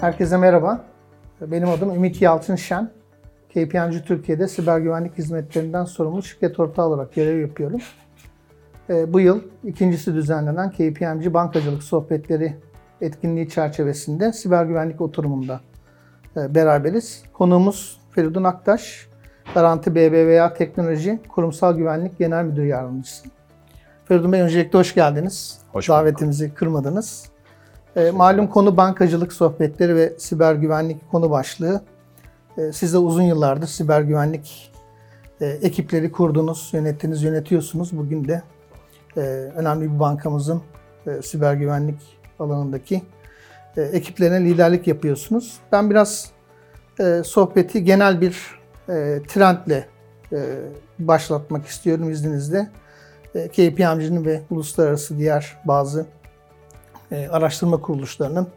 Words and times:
Herkese 0.00 0.36
merhaba. 0.36 0.84
Benim 1.40 1.68
adım 1.68 1.94
Ümit 1.94 2.22
Yalçınşen. 2.22 2.90
KPMG 3.48 4.04
Türkiye'de 4.06 4.48
siber 4.48 4.78
güvenlik 4.78 5.18
hizmetlerinden 5.18 5.84
sorumlu 5.84 6.22
şirket 6.22 6.60
ortağı 6.60 6.86
olarak 6.86 7.14
görev 7.14 7.40
yapıyorum. 7.40 7.80
Ee, 8.90 9.12
Bu 9.12 9.20
yıl 9.20 9.40
ikincisi 9.64 10.14
düzenlenen 10.14 10.70
KPMG 10.70 11.34
Bankacılık 11.34 11.82
Sohbetleri 11.82 12.56
etkinliği 13.00 13.48
çerçevesinde 13.48 14.32
siber 14.32 14.64
güvenlik 14.64 15.00
oturumunda 15.00 15.60
e, 16.36 16.54
beraberiz. 16.54 17.22
Konuğumuz 17.32 18.00
Feridun 18.10 18.44
Aktaş, 18.44 19.08
Garanti 19.54 19.94
BBVA 19.94 20.54
Teknoloji 20.54 21.20
Kurumsal 21.28 21.76
Güvenlik 21.76 22.18
Genel 22.18 22.44
Müdür 22.44 22.64
Yardımcısı. 22.64 23.28
Feridun 24.04 24.32
Bey 24.32 24.40
öncelikle 24.40 24.78
hoş 24.78 24.94
geldiniz. 24.94 25.58
Hoş 25.72 25.88
bulduk. 25.88 26.00
Davetimizi 26.00 26.54
kırmadınız. 26.54 27.30
E, 27.96 28.10
malum 28.10 28.46
konu 28.46 28.76
bankacılık 28.76 29.32
sohbetleri 29.32 29.96
ve 29.96 30.12
siber 30.18 30.54
güvenlik 30.54 31.10
konu 31.10 31.30
başlığı. 31.30 31.82
E, 32.58 32.72
siz 32.72 32.92
de 32.92 32.98
uzun 32.98 33.22
yıllardır 33.22 33.66
siber 33.66 34.00
güvenlik 34.00 34.72
e, 35.40 35.46
ekipleri 35.46 36.12
kurdunuz, 36.12 36.70
yönettiniz, 36.72 37.22
yönetiyorsunuz. 37.22 37.98
Bugün 37.98 38.28
de 38.28 38.42
e, 39.16 39.20
önemli 39.56 39.94
bir 39.94 40.00
bankamızın 40.00 40.62
e, 41.06 41.22
siber 41.22 41.54
güvenlik 41.54 42.00
alanındaki 42.38 43.02
e, 43.76 43.82
ekiplerine 43.82 44.44
liderlik 44.44 44.86
yapıyorsunuz. 44.86 45.58
Ben 45.72 45.90
biraz 45.90 46.30
e, 47.00 47.22
sohbeti 47.24 47.84
genel 47.84 48.20
bir 48.20 48.60
e, 48.88 49.22
trendle 49.28 49.86
e, 50.32 50.38
başlatmak 50.98 51.66
istiyorum 51.66 52.10
izninizle. 52.10 52.70
E, 53.34 53.48
KPMG'nin 53.48 54.24
ve 54.24 54.42
uluslararası 54.50 55.18
diğer 55.18 55.56
bazı 55.64 56.06
e, 57.12 57.28
araştırma 57.28 57.80
kuruluşlarının 57.80 58.48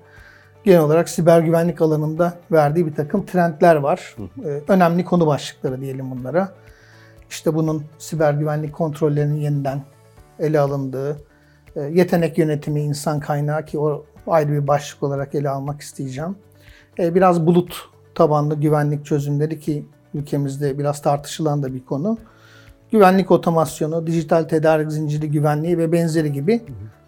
genel 0.64 0.80
olarak 0.80 1.10
siber 1.10 1.40
güvenlik 1.40 1.82
alanında 1.82 2.34
verdiği 2.52 2.86
bir 2.86 2.96
takım 2.96 3.26
trendler 3.26 3.76
var. 3.76 4.16
E, 4.46 4.62
önemli 4.68 5.06
konu 5.06 5.28
başlıkları 5.28 5.82
diyelim 5.82 6.12
bunlara. 6.12 6.52
İşte 7.30 7.56
bunun 7.56 7.84
siber 7.98 8.34
güvenlik 8.34 8.74
kontrollerinin 8.74 9.36
yeniden 9.36 9.84
ele 10.40 10.60
alındığı, 10.60 11.18
e, 11.76 11.82
yetenek 11.82 12.38
yönetimi, 12.38 12.82
insan 12.82 13.20
kaynağı 13.20 13.66
ki 13.66 13.80
o 13.80 14.06
ayrı 14.28 14.52
bir 14.52 14.68
başlık 14.68 15.04
olarak 15.04 15.36
ele 15.36 15.50
almak 15.50 15.82
isteyeceğim. 15.82 16.36
E, 17.00 17.16
biraz 17.16 17.46
bulut 17.46 17.90
tabanlı 18.16 18.56
güvenlik 18.56 19.06
çözümleri 19.06 19.60
ki 19.60 19.86
ülkemizde 20.14 20.80
biraz 20.80 21.02
tartışılan 21.02 21.64
da 21.64 21.74
bir 21.74 21.86
konu. 21.86 22.18
Güvenlik 22.92 23.32
otomasyonu, 23.32 24.08
dijital 24.08 24.44
tedarik 24.44 24.92
zinciri 24.92 25.32
güvenliği 25.32 25.78
ve 25.78 25.92
benzeri 25.92 26.34
gibi 26.34 26.62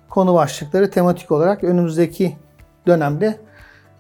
konu 0.09 0.33
başlıkları 0.33 0.91
tematik 0.91 1.31
olarak 1.31 1.63
önümüzdeki 1.63 2.37
dönemde 2.87 3.39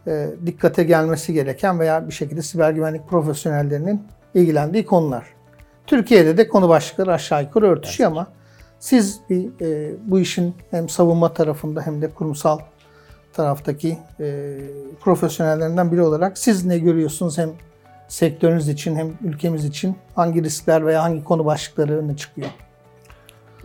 e, 0.07 0.29
dikkate 0.45 0.83
gelmesi 0.83 1.33
gereken 1.33 1.79
veya 1.79 2.07
bir 2.07 2.13
şekilde 2.13 2.41
siber 2.41 2.71
güvenlik 2.71 3.07
profesyonellerinin 3.07 4.03
ilgilendiği 4.33 4.85
konular. 4.85 5.25
Türkiye'de 5.87 6.37
de 6.37 6.47
konu 6.47 6.69
başlıkları 6.69 7.13
aşağı 7.13 7.43
yukarı 7.43 7.65
örtüşüyor 7.65 8.11
ama 8.11 8.27
siz 8.79 9.19
bir 9.29 9.49
e, 9.61 9.95
bu 10.05 10.19
işin 10.19 10.55
hem 10.71 10.89
savunma 10.89 11.33
tarafında 11.33 11.81
hem 11.81 12.01
de 12.01 12.09
kurumsal 12.09 12.59
taraftaki 13.33 13.97
e, 14.19 14.57
profesyonellerinden 15.01 15.91
biri 15.91 16.01
olarak 16.01 16.37
siz 16.37 16.65
ne 16.65 16.79
görüyorsunuz 16.79 17.37
hem 17.37 17.49
sektörünüz 18.07 18.69
için 18.69 18.95
hem 18.95 19.13
ülkemiz 19.23 19.65
için 19.65 19.95
hangi 20.15 20.43
riskler 20.43 20.85
veya 20.85 21.03
hangi 21.03 21.23
konu 21.23 21.45
başlıkları 21.45 21.97
öne 21.97 22.17
çıkıyor? 22.17 22.49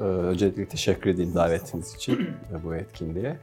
Ee, 0.01 0.03
Öncelikle 0.03 0.67
teşekkür 0.67 1.11
edeyim 1.11 1.35
davetiniz 1.35 1.95
için 1.95 2.31
bu 2.65 2.75
etkinliğe. 2.75 3.37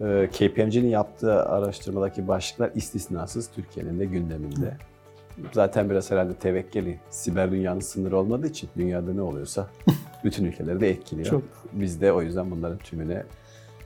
Ee, 0.00 0.28
KPMG'nin 0.32 0.88
yaptığı 0.88 1.42
araştırmadaki 1.42 2.28
başlıklar 2.28 2.70
istisnasız 2.74 3.50
Türkiye'nin 3.50 4.00
de 4.00 4.04
gündeminde. 4.04 4.76
Zaten 5.52 5.90
biraz 5.90 6.10
herhalde 6.10 6.34
tevekkeli 6.34 7.00
siber 7.10 7.52
dünyanın 7.52 7.80
sınırı 7.80 8.18
olmadığı 8.18 8.46
için 8.46 8.68
dünyada 8.76 9.12
ne 9.12 9.22
oluyorsa 9.22 9.66
bütün 10.24 10.44
ülkeleri 10.44 10.80
de 10.80 10.90
etkiliyor. 10.90 11.30
Çok. 11.30 11.42
Biz 11.72 12.00
de 12.00 12.12
o 12.12 12.22
yüzden 12.22 12.50
bunların 12.50 12.78
tümüne 12.78 13.22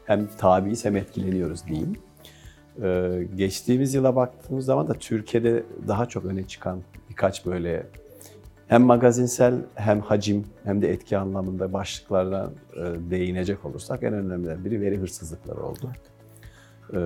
hem 0.05 0.27
tabiiz 0.39 0.85
hem 0.85 0.97
etkileniyoruz 0.97 1.67
diyeyim. 1.67 1.97
Ee, 2.83 3.27
geçtiğimiz 3.37 3.95
yıla 3.95 4.17
baktığımız 4.17 4.65
zaman 4.65 4.89
da 4.89 4.95
Türkiye'de 4.95 5.65
daha 5.89 6.07
çok 6.07 6.25
öne 6.25 6.47
çıkan 6.47 6.83
birkaç 7.11 7.47
böyle 7.47 7.87
hem 8.71 8.83
magazinsel 8.83 9.55
hem 9.75 10.01
hacim 10.01 10.47
hem 10.65 10.83
de 10.83 10.93
etki 10.93 11.19
anlamında 11.19 11.73
başlıklardan 11.73 12.53
e, 12.77 12.81
değinecek 13.11 13.65
olursak 13.65 14.03
en 14.03 14.13
önemlilerinden 14.13 14.65
biri 14.65 14.81
veri 14.81 14.99
hırsızlıkları 14.99 15.63
oldu. 15.63 15.91
E, 16.93 16.99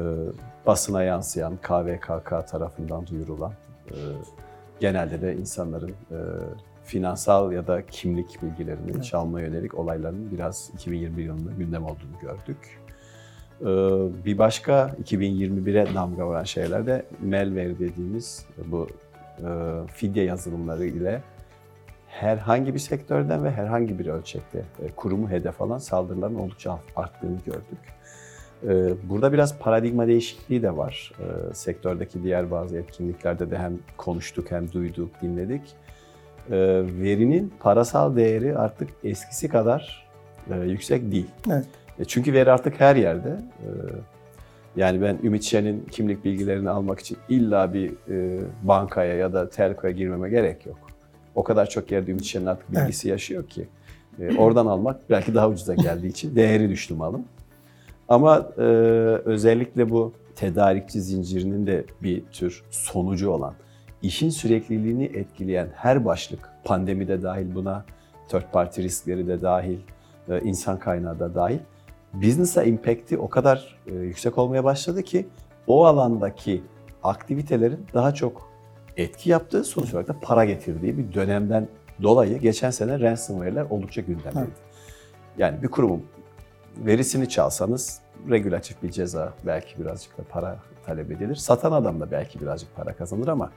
basına 0.67 1.03
yansıyan, 1.03 1.57
KVKK 1.57 2.49
tarafından 2.49 3.07
duyurulan, 3.07 3.53
e, 3.89 3.97
genelde 4.81 5.23
de 5.23 5.37
insanların 5.37 5.93
finansal 6.85 7.53
ya 7.53 7.67
da 7.67 7.87
kimlik 7.87 8.43
bilgilerini 8.43 9.03
çalmaya 9.03 9.47
yönelik 9.47 9.75
olayların 9.75 10.31
biraz 10.33 10.71
2021 10.75 11.25
yılında 11.25 11.53
gündem 11.59 11.85
olduğunu 11.85 12.19
gördük. 12.23 12.81
Bir 14.25 14.39
başka 14.39 14.97
2021'e 15.05 15.95
damga 15.95 16.27
vuran 16.27 16.45
şeyler 16.45 16.87
de 16.87 17.07
malware 17.23 17.79
dediğimiz 17.79 18.47
bu 18.67 18.89
fidye 19.95 20.25
yazılımları 20.25 20.87
ile 20.87 21.23
herhangi 22.21 22.75
bir 22.75 22.79
sektörden 22.79 23.45
ve 23.45 23.51
herhangi 23.51 23.99
bir 23.99 24.07
ölçekte 24.07 24.59
e, 24.59 24.89
kurumu 24.97 25.31
hedef 25.31 25.63
alan 25.63 25.79
saldırıların 25.79 26.35
oldukça 26.35 26.79
arttığını 26.97 27.39
gördük. 27.47 27.79
E, 28.69 28.95
Burada 29.09 29.33
biraz 29.33 29.59
paradigma 29.59 30.07
değişikliği 30.07 30.63
de 30.63 30.77
var. 30.77 31.13
E, 31.19 31.55
Sektördeki 31.55 32.23
diğer 32.23 32.51
bazı 32.51 32.79
etkinliklerde 32.79 33.51
de 33.51 33.59
hem 33.59 33.79
konuştuk 33.97 34.51
hem 34.51 34.73
duyduk, 34.73 35.11
dinledik. 35.23 35.63
Verinin 36.51 37.53
parasal 37.61 38.17
değeri 38.17 38.59
artık 38.59 38.89
eskisi 39.05 39.49
kadar 39.49 40.07
yüksek 40.67 41.13
değil. 41.13 41.27
Evet. 41.51 41.67
Çünkü 42.09 42.33
veri 42.33 42.53
artık 42.53 42.81
her 42.81 42.97
yerde. 42.97 43.37
Yani 44.77 45.03
ben 45.03 45.19
Ümit 45.23 45.43
Şen'in 45.43 45.87
kimlik 45.91 46.25
bilgilerini 46.25 46.71
almak 46.71 47.01
için 47.01 47.19
illa 47.29 47.75
bir 47.75 47.93
bankaya 48.63 49.15
ya 49.15 49.33
da 49.33 49.51
telkoya 49.51 49.93
girmeme 49.93 50.31
gerek 50.31 50.67
yok. 50.67 50.77
O 51.34 51.45
kadar 51.45 51.71
çok 51.71 51.91
yerde 51.91 52.11
Ümit 52.11 52.25
Şen'in 52.25 52.47
artık 52.47 52.72
bilgisi 52.72 53.09
yaşıyor 53.09 53.49
ki. 53.49 53.69
e, 54.19 54.37
oradan 54.37 54.67
almak 54.67 55.11
belki 55.11 55.34
daha 55.34 55.49
ucuza 55.49 55.75
geldiği 55.75 56.09
için 56.09 56.37
değeri 56.37 56.71
düştü 56.71 56.95
malın. 56.95 57.27
Ama 58.09 58.49
e, 58.59 58.62
özellikle 59.25 59.91
bu 59.91 60.12
tedarikçi 60.37 61.00
zincirinin 61.00 61.67
de 61.67 61.84
bir 62.03 62.23
tür 62.25 62.62
sonucu 62.71 63.31
olan, 63.31 63.55
işin 64.03 64.31
sürekliliğini 64.31 65.05
etkileyen 65.05 65.69
her 65.75 66.05
başlık, 66.05 66.50
pandemi 66.65 67.09
de 67.09 67.23
dahil 67.23 67.55
buna, 67.55 67.84
third 68.28 68.53
party 68.53 68.83
riskleri 68.83 69.27
de 69.27 69.43
dahil, 69.43 69.78
e, 70.28 70.41
insan 70.41 70.78
kaynağı 70.78 71.19
da 71.19 71.34
dahil, 71.34 71.59
business'a 72.15 72.62
impact'i 72.62 73.19
o 73.19 73.28
kadar 73.28 73.78
e, 73.87 73.94
yüksek 73.94 74.39
olmaya 74.39 74.65
başladı 74.65 75.03
ki 75.03 75.27
o 75.67 75.84
alandaki 75.84 76.62
aktivitelerin 77.03 77.87
daha 77.94 78.15
çok 78.15 78.54
etki 78.97 79.31
yaptığı, 79.31 79.65
sonuç 79.65 79.94
olarak 79.94 80.09
da 80.09 80.16
para 80.22 80.44
getirdiği 80.44 80.99
bir 80.99 81.15
dönemden 81.15 81.69
dolayı 82.03 82.38
geçen 82.38 82.71
sene 82.71 83.00
ransomware'ler 83.00 83.66
oldukça 83.71 84.00
gündemdeydi. 84.00 84.38
Evet. 84.38 84.59
Yani 85.38 85.62
bir 85.62 85.69
kurumun 85.69 86.03
verisini 86.77 87.28
çalsanız 87.28 88.00
regülatif 88.31 88.82
bir 88.82 88.91
ceza 88.91 89.34
belki 89.47 89.81
birazcık 89.81 90.19
da 90.19 90.22
para 90.31 90.59
talep 90.87 91.10
edilir. 91.10 91.37
Satan 91.37 91.72
adam 91.72 92.00
da 92.00 92.10
belki 92.10 92.41
birazcık 92.41 92.77
para 92.77 92.97
kazanır 92.97 93.28
ama 93.28 93.50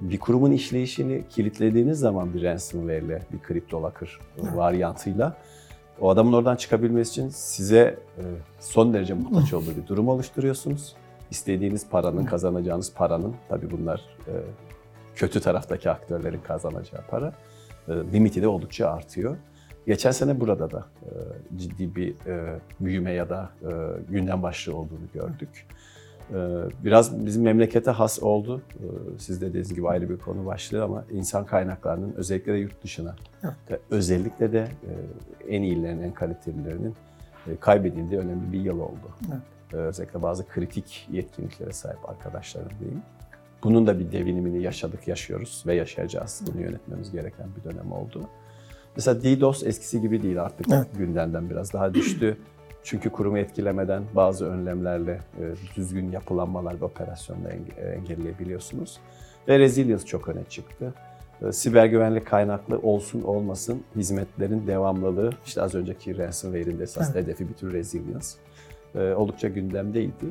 bir 0.00 0.18
kurumun 0.18 0.52
işleyişini 0.52 1.24
kilitlediğiniz 1.30 1.98
zaman 1.98 2.34
bir 2.34 2.42
ransomware 2.42 2.98
ile 2.98 3.22
bir 3.32 3.38
kriptolakır 3.38 4.20
varyantıyla 4.38 5.36
o 6.00 6.10
adamın 6.10 6.32
oradan 6.32 6.56
çıkabilmesi 6.56 7.10
için 7.10 7.28
size 7.28 7.98
e, 8.18 8.22
son 8.60 8.94
derece 8.94 9.14
muhtaç 9.14 9.52
olduğu 9.52 9.76
bir 9.76 9.86
durum 9.86 10.08
oluşturuyorsunuz. 10.08 10.94
İstediğiniz 11.30 11.88
paranın, 11.88 12.24
kazanacağınız 12.24 12.94
paranın, 12.94 13.34
tabii 13.48 13.70
bunlar 13.70 14.04
e, 14.28 14.32
kötü 15.14 15.40
taraftaki 15.40 15.90
aktörlerin 15.90 16.40
kazanacağı 16.40 17.02
para, 17.10 17.32
e, 17.88 17.92
limiti 17.92 18.42
de 18.42 18.48
oldukça 18.48 18.90
artıyor. 18.90 19.36
Geçen 19.86 20.10
sene 20.10 20.40
burada 20.40 20.70
da 20.70 20.86
e, 21.02 21.10
ciddi 21.58 21.96
bir 21.96 22.14
büyüme 22.80 23.12
ya 23.12 23.28
da 23.30 23.50
gündem 24.08 24.42
başlığı 24.42 24.76
olduğunu 24.76 25.06
gördük. 25.14 25.66
Biraz 26.84 27.26
bizim 27.26 27.42
memlekete 27.42 27.90
has 27.90 28.22
oldu. 28.22 28.62
Siz 29.18 29.40
de 29.40 29.46
dediğiniz 29.46 29.74
gibi 29.74 29.88
ayrı 29.88 30.10
bir 30.10 30.18
konu 30.18 30.46
başlığı 30.46 30.84
ama 30.84 31.04
insan 31.10 31.46
kaynaklarının 31.46 32.14
özellikle 32.16 32.52
de 32.52 32.56
yurt 32.56 32.84
dışına 32.84 33.16
ve 33.70 33.78
özellikle 33.90 34.52
de 34.52 34.68
en 35.48 35.62
iyilerinin, 35.62 36.02
en 36.02 36.14
kalitelilerinin 36.14 36.94
kaybedildiği 37.60 38.20
önemli 38.20 38.52
bir 38.52 38.60
yıl 38.60 38.80
oldu. 38.80 39.08
Evet. 39.32 39.55
E, 39.72 39.76
özellikle 39.76 40.22
bazı 40.22 40.48
kritik 40.48 41.08
yetkinliklere 41.12 41.72
sahip 41.72 42.08
arkadaşlarım 42.08 42.70
diyeyim. 42.80 43.02
Bunun 43.64 43.86
da 43.86 43.98
bir 43.98 44.12
devinimini 44.12 44.62
yaşadık, 44.62 45.08
yaşıyoruz 45.08 45.64
ve 45.66 45.74
yaşayacağız. 45.74 46.42
Bunu 46.46 46.62
yönetmemiz 46.62 47.12
gereken 47.12 47.46
bir 47.56 47.70
dönem 47.70 47.92
oldu. 47.92 48.28
Mesela 48.96 49.22
DDoS 49.22 49.62
eskisi 49.62 50.00
gibi 50.00 50.22
değil 50.22 50.42
artık 50.42 50.66
Evet. 50.72 50.86
gündemden 50.98 51.50
biraz 51.50 51.72
daha 51.72 51.94
düştü. 51.94 52.36
Çünkü 52.82 53.10
kurumu 53.10 53.38
etkilemeden 53.38 54.02
bazı 54.14 54.46
önlemlerle 54.46 55.20
e, 55.40 55.54
düzgün 55.76 56.10
yapılanmalar 56.10 56.80
ve 56.80 56.84
operasyonları 56.84 57.52
enge- 57.54 57.94
engelleyebiliyorsunuz. 57.94 58.98
Ve 59.48 59.58
resilience 59.58 60.04
çok 60.04 60.28
öne 60.28 60.44
çıktı. 60.48 60.94
E, 61.48 61.52
Siber 61.52 61.86
güvenlik 61.86 62.26
kaynaklı 62.26 62.78
olsun 62.78 63.22
olmasın 63.22 63.82
hizmetlerin 63.96 64.66
devamlılığı, 64.66 65.30
işte 65.46 65.62
az 65.62 65.74
önceki 65.74 66.18
ransomware'in 66.18 66.78
de 66.78 66.82
esas 66.82 67.10
Evet. 67.14 67.24
hedefi 67.26 67.48
bir 67.48 67.54
tür 67.54 67.72
resilience, 67.72 68.26
e, 68.26 68.45
oldukça 69.00 69.48
gündemdeydi. 69.48 70.26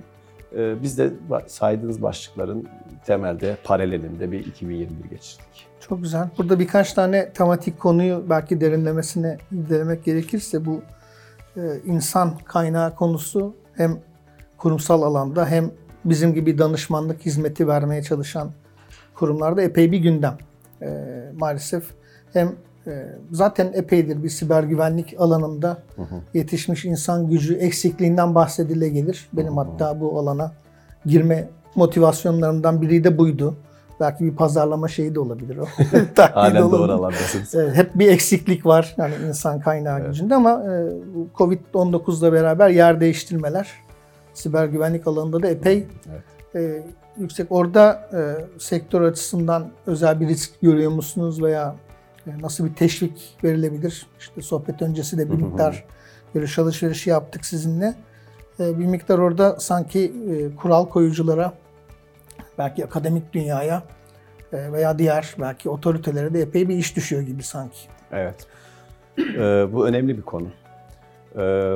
E, 0.57 0.81
Biz 0.83 0.97
de 0.97 1.13
saydığınız 1.47 2.01
başlıkların 2.01 2.67
temelde 3.05 3.57
paralelinde 3.63 4.31
bir 4.31 4.45
2021 4.45 5.09
geçirdik. 5.09 5.67
Çok 5.79 6.01
güzel. 6.01 6.29
Burada 6.37 6.59
birkaç 6.59 6.93
tane 6.93 7.29
tematik 7.29 7.79
konuyu 7.79 8.23
belki 8.29 8.61
derinlemesine 8.61 9.37
irdelemek 9.51 10.03
gerekirse 10.03 10.65
bu 10.65 10.81
e, 11.57 11.61
insan 11.85 12.37
kaynağı 12.37 12.95
konusu 12.95 13.55
hem 13.73 13.99
kurumsal 14.57 15.01
alanda 15.01 15.45
hem 15.45 15.71
bizim 16.05 16.33
gibi 16.33 16.57
danışmanlık 16.57 17.25
hizmeti 17.25 17.67
vermeye 17.67 18.03
çalışan 18.03 18.51
kurumlarda 19.15 19.61
epey 19.61 19.91
bir 19.91 19.97
gündem. 19.99 20.37
E, 20.81 20.87
maalesef 21.39 21.83
hem 22.33 22.47
e, 22.47 22.51
zaten 23.31 23.71
epeydir 23.73 24.23
bir 24.23 24.29
siber 24.29 24.63
güvenlik 24.63 25.15
alanında 25.19 25.77
yetişmiş 26.33 26.85
insan 26.85 27.29
gücü 27.29 27.55
eksikliğinden 27.55 28.35
bahsedile 28.35 28.89
gelir. 28.89 29.29
Benim 29.33 29.57
hatta 29.57 30.01
bu 30.01 30.19
alana 30.19 30.51
girme 31.05 31.49
motivasyonlarımdan 31.75 32.81
biri 32.81 33.03
de 33.03 33.17
buydu. 33.17 33.55
Belki 33.99 34.23
bir 34.23 34.35
pazarlama 34.35 34.87
şeyi 34.87 35.15
de 35.15 35.19
olabilir 35.19 35.57
o. 35.57 35.65
Halen 36.33 36.71
doğru 36.71 36.91
alandasınız. 36.91 37.75
Hep 37.75 37.95
bir 37.95 38.11
eksiklik 38.11 38.65
var 38.65 38.95
yani 38.97 39.13
insan 39.27 39.59
kaynağı 39.59 39.99
Evet. 39.99 40.07
gücünde 40.07 40.35
ama 40.35 40.51
e, 40.51 40.91
bu 41.15 41.27
Covid-19'la 41.37 42.33
beraber 42.33 42.69
yer 42.69 42.99
değiştirmeler 43.01 43.71
siber 44.33 44.65
güvenlik 44.65 45.07
alanında 45.07 45.43
da 45.43 45.47
epey 45.47 45.87
Evet. 46.11 46.55
e, 46.55 46.83
yüksek. 47.17 47.47
Orada 47.49 48.09
e, 48.13 48.19
sektör 48.59 49.01
açısından 49.01 49.67
özel 49.87 50.19
bir 50.19 50.27
risk 50.27 50.61
görüyor 50.61 50.91
musunuz 50.91 51.43
veya 51.43 51.75
e, 52.27 52.41
nasıl 52.41 52.65
bir 52.65 52.73
teşvik 52.73 53.37
verilebilir? 53.43 54.07
İşte 54.19 54.41
sohbet 54.41 54.81
öncesi 54.81 55.17
de 55.17 55.31
bir 55.31 55.35
miktar 55.35 55.85
görüş 56.33 56.59
alışverişi 56.59 57.09
yaptık 57.09 57.45
sizinle. 57.45 57.95
E, 58.59 58.79
bir 58.79 58.85
miktar 58.85 59.19
orada 59.19 59.59
sanki 59.59 60.13
e, 60.31 60.55
kural 60.55 60.85
koyuculara, 60.85 61.53
belki 62.57 62.85
akademik 62.85 63.33
dünyaya 63.33 63.83
e, 64.53 64.71
veya 64.71 64.99
diğer 64.99 65.35
belki 65.39 65.69
otoritelere 65.69 66.33
de 66.33 66.41
epey 66.41 66.69
bir 66.69 66.75
iş 66.75 66.95
düşüyor 66.95 67.21
gibi 67.21 67.43
sanki. 67.43 67.79
Evet. 68.11 68.47
Ee, 69.19 69.67
bu 69.73 69.87
önemli 69.87 70.17
bir 70.17 70.21
konu. 70.21 70.47
Ee, 71.37 71.75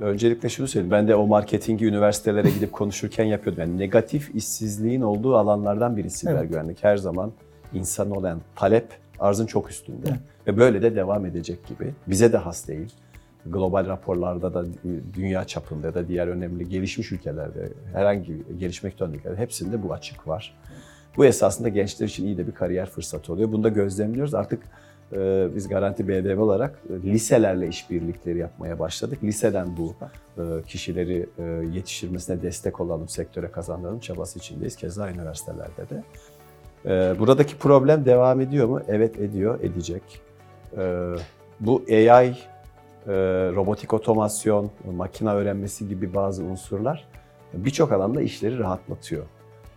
öncelikle 0.00 0.48
şunu 0.48 0.68
söyleyeyim. 0.68 0.90
Ben 0.90 1.08
de 1.08 1.14
o 1.14 1.26
marketingi 1.26 1.86
üniversitelere 1.86 2.50
gidip 2.50 2.72
konuşurken 2.72 3.24
yapıyordum. 3.24 3.60
Yani 3.60 3.78
negatif 3.78 4.34
işsizliğin 4.34 5.00
olduğu 5.00 5.36
alanlardan 5.36 5.96
biri 5.96 6.10
siber 6.10 6.32
Evet. 6.32 6.48
güvenlik. 6.48 6.84
Her 6.84 6.96
zaman 6.96 7.32
insan 7.74 8.10
olan 8.10 8.40
talep 8.56 8.86
arzın 9.20 9.46
çok 9.46 9.70
üstünde. 9.70 10.08
Evet. 10.08 10.20
Ve 10.46 10.56
böyle 10.56 10.82
de 10.82 10.96
devam 10.96 11.26
edecek 11.26 11.66
gibi. 11.66 11.94
Bize 12.06 12.32
de 12.32 12.36
has 12.36 12.68
değil. 12.68 12.94
Global 13.46 13.86
raporlarda 13.86 14.54
da 14.54 14.64
dünya 15.14 15.44
çapında 15.44 15.94
da 15.94 16.08
diğer 16.08 16.26
önemli 16.26 16.68
gelişmiş 16.68 17.12
ülkelerde 17.12 17.72
herhangi 17.92 18.42
gelişmekte 18.58 19.04
olan 19.04 19.14
ülkelerde 19.14 19.40
hepsinde 19.40 19.82
bu 19.82 19.92
açık 19.92 20.28
var. 20.28 20.56
Bu 21.16 21.24
esasında 21.24 21.68
gençler 21.68 22.06
için 22.06 22.26
iyi 22.26 22.38
de 22.38 22.46
bir 22.46 22.52
kariyer 22.52 22.86
fırsatı 22.86 23.32
oluyor. 23.32 23.52
Bunu 23.52 23.64
da 23.64 23.68
gözlemliyoruz. 23.68 24.34
Artık 24.34 24.62
e, 25.12 25.48
biz 25.56 25.68
Garanti 25.68 26.08
BDV 26.08 26.40
olarak 26.40 26.78
e, 26.90 27.08
liselerle 27.10 27.68
işbirlikleri 27.68 28.38
yapmaya 28.38 28.78
başladık. 28.78 29.24
Liseden 29.24 29.76
bu 29.76 29.94
e, 30.38 30.62
kişileri 30.62 31.26
e, 31.38 31.42
yetiştirmesine 31.72 32.42
destek 32.42 32.80
olalım, 32.80 33.08
sektöre 33.08 33.50
kazandıralım 33.50 34.00
çabası 34.00 34.38
içindeyiz. 34.38 34.76
Keza 34.76 35.10
üniversitelerde 35.10 35.90
de. 35.90 36.02
E, 36.86 37.14
buradaki 37.18 37.58
problem 37.58 38.04
devam 38.04 38.40
ediyor 38.40 38.68
mu? 38.68 38.80
Evet 38.88 39.18
ediyor, 39.18 39.60
edecek. 39.62 40.02
E, 40.76 41.12
bu 41.60 41.82
AI, 41.90 42.28
e, 42.28 42.34
robotik 43.54 43.94
otomasyon, 43.94 44.70
makine 44.96 45.30
öğrenmesi 45.30 45.88
gibi 45.88 46.14
bazı 46.14 46.44
unsurlar 46.44 47.06
birçok 47.54 47.92
alanda 47.92 48.22
işleri 48.22 48.58
rahatlatıyor. 48.58 49.24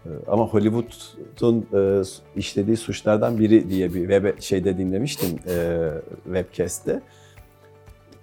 Ee, 0.05 0.09
Ama 0.27 0.47
Hollywood'un 0.47 1.67
e, 1.73 2.01
işlediği 2.35 2.77
suçlardan 2.77 3.39
biri 3.39 3.69
diye 3.69 3.93
bir 3.93 3.99
web 3.99 4.41
şeyde 4.41 4.77
dinlemiştim 4.77 5.29
e, 5.47 5.89
webcast'te. 6.23 7.01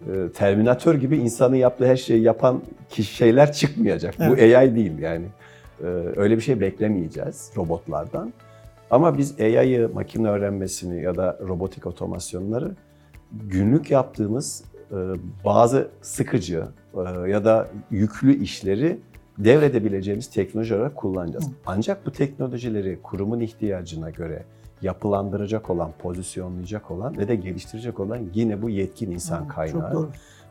E, 0.01 0.29
Terminator 0.35 0.95
gibi 0.95 1.17
insanın 1.17 1.57
yaptığı 1.57 1.87
her 1.87 1.97
şeyi 1.97 2.23
yapan 2.23 2.63
kişi 2.89 3.15
şeyler 3.15 3.53
çıkmayacak. 3.53 4.15
Bu 4.19 4.33
AI 4.33 4.75
değil 4.77 4.99
yani. 4.99 5.27
E, 5.83 5.87
öyle 6.17 6.37
bir 6.37 6.43
şey 6.43 6.61
beklemeyeceğiz 6.61 7.51
robotlardan. 7.57 8.33
Ama 8.91 9.19
biz 9.19 9.41
AI'yı, 9.41 9.91
makine 9.95 10.29
öğrenmesini 10.29 11.03
ya 11.03 11.17
da 11.17 11.39
robotik 11.49 11.87
otomasyonları 11.87 12.75
günlük 13.33 13.91
yaptığımız 13.91 14.65
e, 14.91 14.97
bazı 15.45 15.89
sıkıcı 16.03 16.65
e, 16.95 17.31
ya 17.31 17.45
da 17.45 17.69
yüklü 17.91 18.43
işleri 18.43 18.99
devredebileceğimiz 19.39 20.31
teknoloji 20.31 20.75
olarak 20.75 20.97
kullanacağız. 20.97 21.49
Ancak 21.67 22.07
bu 22.07 22.13
teknolojileri 22.13 22.99
kurumun 23.03 23.41
ihtiyacına 23.41 24.11
göre 24.11 24.45
yapılandıracak 24.83 25.71
olan, 25.71 25.91
pozisyonlayacak 25.99 26.91
olan 26.91 27.19
ve 27.19 27.29
de 27.29 27.35
geliştirecek 27.35 28.01
olan 28.01 28.19
yine 28.35 28.63
bu 28.63 28.71
yetkin 28.71 29.11
insan 29.11 29.39
Çok 29.39 29.51
kaynağı. 29.51 29.95
doğru. 29.95 30.11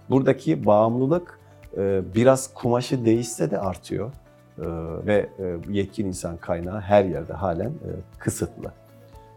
Buradaki 0.10 0.66
bağımlılık 0.66 1.40
e, 1.78 2.02
biraz 2.16 2.54
kumaşı 2.54 3.06
değişse 3.06 3.52
de 3.52 3.60
artıyor 3.60 4.12
ve 5.06 5.30
e, 5.40 5.56
yetkin 5.70 6.06
insan 6.06 6.38
kaynağı 6.38 6.80
her 6.80 7.06
yerde 7.06 7.34
halen 7.34 7.70
e, 7.70 7.90
kısıtlı. 8.20 8.72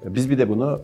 E, 0.05 0.15
Biz 0.15 0.31
bir 0.31 0.39
de 0.39 0.49
bunu 0.49 0.81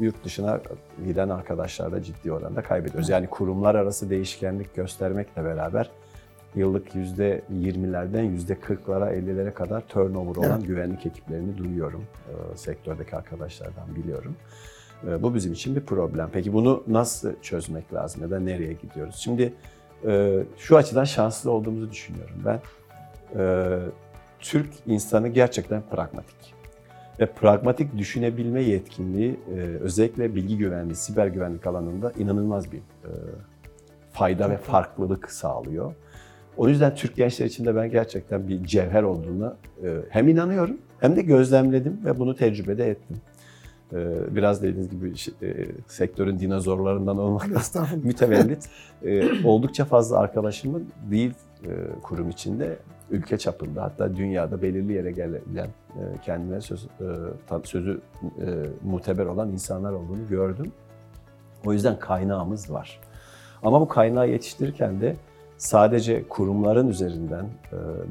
yurt 0.00 0.24
dışına 0.24 0.60
giden 1.06 1.28
arkadaşlarla 1.28 2.02
ciddi 2.02 2.32
oranda 2.32 2.62
kaybediyoruz. 2.62 3.08
Yani 3.08 3.26
kurumlar 3.26 3.74
arası 3.74 4.10
değişkenlik 4.10 4.74
göstermekle 4.74 5.44
beraber 5.44 5.90
yıllık 6.54 6.94
yüzde 6.94 7.42
20'lerden 7.52 8.22
yüzde 8.22 8.52
40'lara 8.54 9.14
50'lere 9.14 9.52
kadar 9.54 9.80
turnover 9.80 10.36
olan 10.36 10.50
Evet. 10.58 10.66
güvenlik 10.66 11.06
ekiplerini 11.06 11.58
duyuyorum. 11.58 12.02
E, 12.28 12.56
Sektördeki 12.56 13.16
arkadaşlardan 13.16 13.94
biliyorum. 13.96 14.36
E, 15.08 15.22
Bu 15.22 15.34
bizim 15.34 15.52
için 15.52 15.76
bir 15.76 15.80
problem. 15.80 16.28
Peki 16.32 16.52
bunu 16.52 16.82
nasıl 16.86 17.32
çözmek 17.42 17.94
lazım 17.94 18.22
ya 18.22 18.30
da 18.30 18.40
nereye 18.40 18.72
gidiyoruz? 18.72 19.14
Şimdi 19.16 19.52
e, 20.06 20.42
şu 20.58 20.76
açıdan 20.76 21.04
şanslı 21.04 21.50
olduğumuzu 21.50 21.90
düşünüyorum 21.90 22.36
ben. 22.44 22.60
E, 23.38 23.78
Türk 24.40 24.68
insanı 24.86 25.28
gerçekten 25.28 25.82
pragmatik. 25.90 26.54
Ve 27.20 27.26
pragmatik 27.26 27.98
düşünebilme 27.98 28.62
yetkinliği 28.62 29.40
e, 29.56 29.60
özellikle 29.60 30.34
bilgi 30.34 30.58
güvenliği, 30.58 30.94
siber 30.96 31.26
güvenlik 31.26 31.66
alanında 31.66 32.12
inanılmaz 32.18 32.72
bir 32.72 32.78
e, 32.78 33.10
fayda 34.12 34.50
ve 34.50 34.56
farklılık 34.56 35.30
sağlıyor. 35.30 35.94
O 36.56 36.68
yüzden 36.68 36.94
Türk 36.94 37.16
gençler 37.16 37.46
için 37.46 37.64
de 37.64 37.76
ben 37.76 37.90
gerçekten 37.90 38.48
bir 38.48 38.64
cevher 38.64 39.02
olduğuna 39.02 39.56
e, 39.84 39.96
hem 40.08 40.28
inanıyorum 40.28 40.76
hem 41.00 41.16
de 41.16 41.22
gözlemledim 41.22 42.00
ve 42.04 42.18
bunu 42.18 42.36
tecrübede 42.36 42.90
ettim. 42.90 43.16
E, 43.92 43.96
Biraz 44.36 44.62
dediğiniz 44.62 44.88
gibi 44.90 45.12
e, 45.42 45.66
sektörün 45.86 46.38
dinozorlarından 46.38 47.18
olmak 47.18 47.48
Estağfurullah. 47.56 48.04
mütevellit 48.04 48.68
e, 49.04 49.42
oldukça 49.44 49.84
fazla 49.84 50.18
arkadaşımın 50.18 50.88
değil 51.10 51.32
e, 51.64 51.68
kurum 52.02 52.28
içinde 52.30 52.76
ülke 53.10 53.38
çapında 53.38 53.82
hatta 53.82 54.16
dünyada 54.16 54.62
belirli 54.62 54.92
yere 54.92 55.10
gelen 55.10 55.40
e, 55.56 56.02
kendine 56.24 56.60
söz, 56.60 56.84
e, 56.84 57.64
sözü 57.64 58.00
e, 58.20 58.46
muteber 58.84 59.26
olan 59.26 59.50
insanlar 59.50 59.92
olduğunu 59.92 60.28
gördüm. 60.28 60.72
O 61.66 61.72
yüzden 61.72 61.98
kaynağımız 61.98 62.70
var. 62.70 63.00
Ama 63.62 63.80
bu 63.80 63.88
kaynağı 63.88 64.28
yetiştirirken 64.28 65.00
de 65.00 65.16
sadece 65.58 66.28
kurumların 66.28 66.88
üzerinden, 66.88 67.46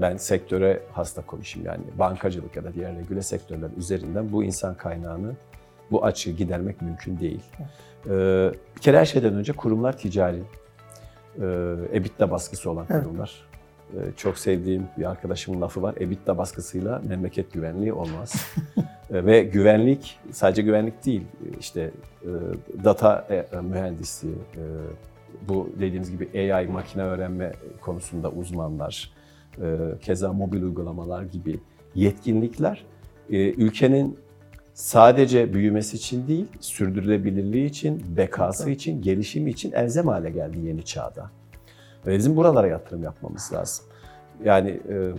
ben 0.01 0.17
sektöre 0.17 0.79
hasta 0.91 1.21
konuşayım 1.21 1.67
yani 1.67 1.81
bankacılık 1.99 2.55
ya 2.55 2.63
da 2.63 2.73
diğer 2.73 2.97
regüle 2.97 3.21
sektörler 3.21 3.69
üzerinden 3.77 4.31
bu 4.31 4.43
insan 4.43 4.75
kaynağını, 4.75 5.31
bu 5.91 6.05
açığı 6.05 6.31
gidermek 6.31 6.81
mümkün 6.81 7.19
değil. 7.19 7.41
Bir 8.75 8.81
kere 8.81 8.99
her 8.99 9.05
şeyden 9.05 9.33
önce 9.33 9.53
kurumlar 9.53 9.97
ticari, 9.97 10.43
EBITDA 11.93 12.31
baskısı 12.31 12.71
olan 12.71 12.85
kurumlar. 12.85 13.48
E, 13.93 13.99
Çok 14.17 14.37
sevdiğim 14.37 14.83
bir 14.97 15.09
arkadaşımın 15.09 15.61
lafı 15.61 15.81
var, 15.81 15.95
EBITDA 15.99 16.37
baskısıyla 16.37 17.01
memleket 17.07 17.53
güvenliği 17.53 17.93
olmaz. 17.93 18.45
E, 19.13 19.25
Ve 19.25 19.43
güvenlik 19.43 20.19
sadece 20.31 20.61
güvenlik 20.61 21.05
değil, 21.05 21.21
işte 21.59 21.91
e, 22.23 22.29
data 22.83 23.27
e, 23.29 23.61
mühendisliği, 23.61 24.35
e, 24.35 24.63
bu 25.47 25.69
dediğimiz 25.79 26.11
gibi 26.11 26.53
AI, 26.53 26.67
makine 26.67 27.03
öğrenme 27.03 27.51
konusunda 27.81 28.31
uzmanlar, 28.31 29.11
e, 29.61 29.77
keza 30.01 30.33
mobil 30.33 30.61
uygulamalar 30.61 31.23
gibi 31.23 31.59
yetkinlikler 31.95 32.85
e, 33.29 33.37
ülkenin 33.37 34.17
sadece 34.73 35.53
büyümesi 35.53 35.97
için 35.97 36.27
değil, 36.27 36.45
sürdürülebilirliği 36.59 37.65
için, 37.65 38.03
bekası 38.17 38.69
için, 38.69 39.01
gelişimi 39.01 39.49
için 39.49 39.71
elzem 39.71 40.07
hale 40.07 40.29
geldi 40.29 40.57
yeni 40.59 40.85
çağda. 40.85 41.31
Ve 42.07 42.17
bizim 42.17 42.35
buralara 42.35 42.67
yatırım 42.67 43.03
yapmamız 43.03 43.53
lazım. 43.53 43.85
Yani 44.43 44.69
e, 44.69 45.11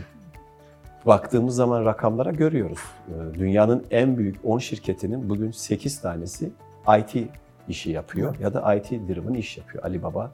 baktığımız 1.07 1.55
zaman 1.55 1.85
rakamlara 1.85 2.31
görüyoruz. 2.31 2.81
E, 3.09 3.39
dünyanın 3.39 3.87
en 3.91 4.19
büyük 4.19 4.37
10 4.45 4.59
şirketinin 4.59 5.29
bugün 5.29 5.51
8 5.51 6.01
tanesi 6.01 6.51
IT 6.99 7.29
işi 7.69 7.91
yapıyor 7.91 8.39
ya 8.39 8.55
da 8.55 8.75
IT 8.75 8.91
driven 8.91 9.35
iş 9.35 9.59
yapıyor. 9.59 9.85
Alibaba 9.85 10.33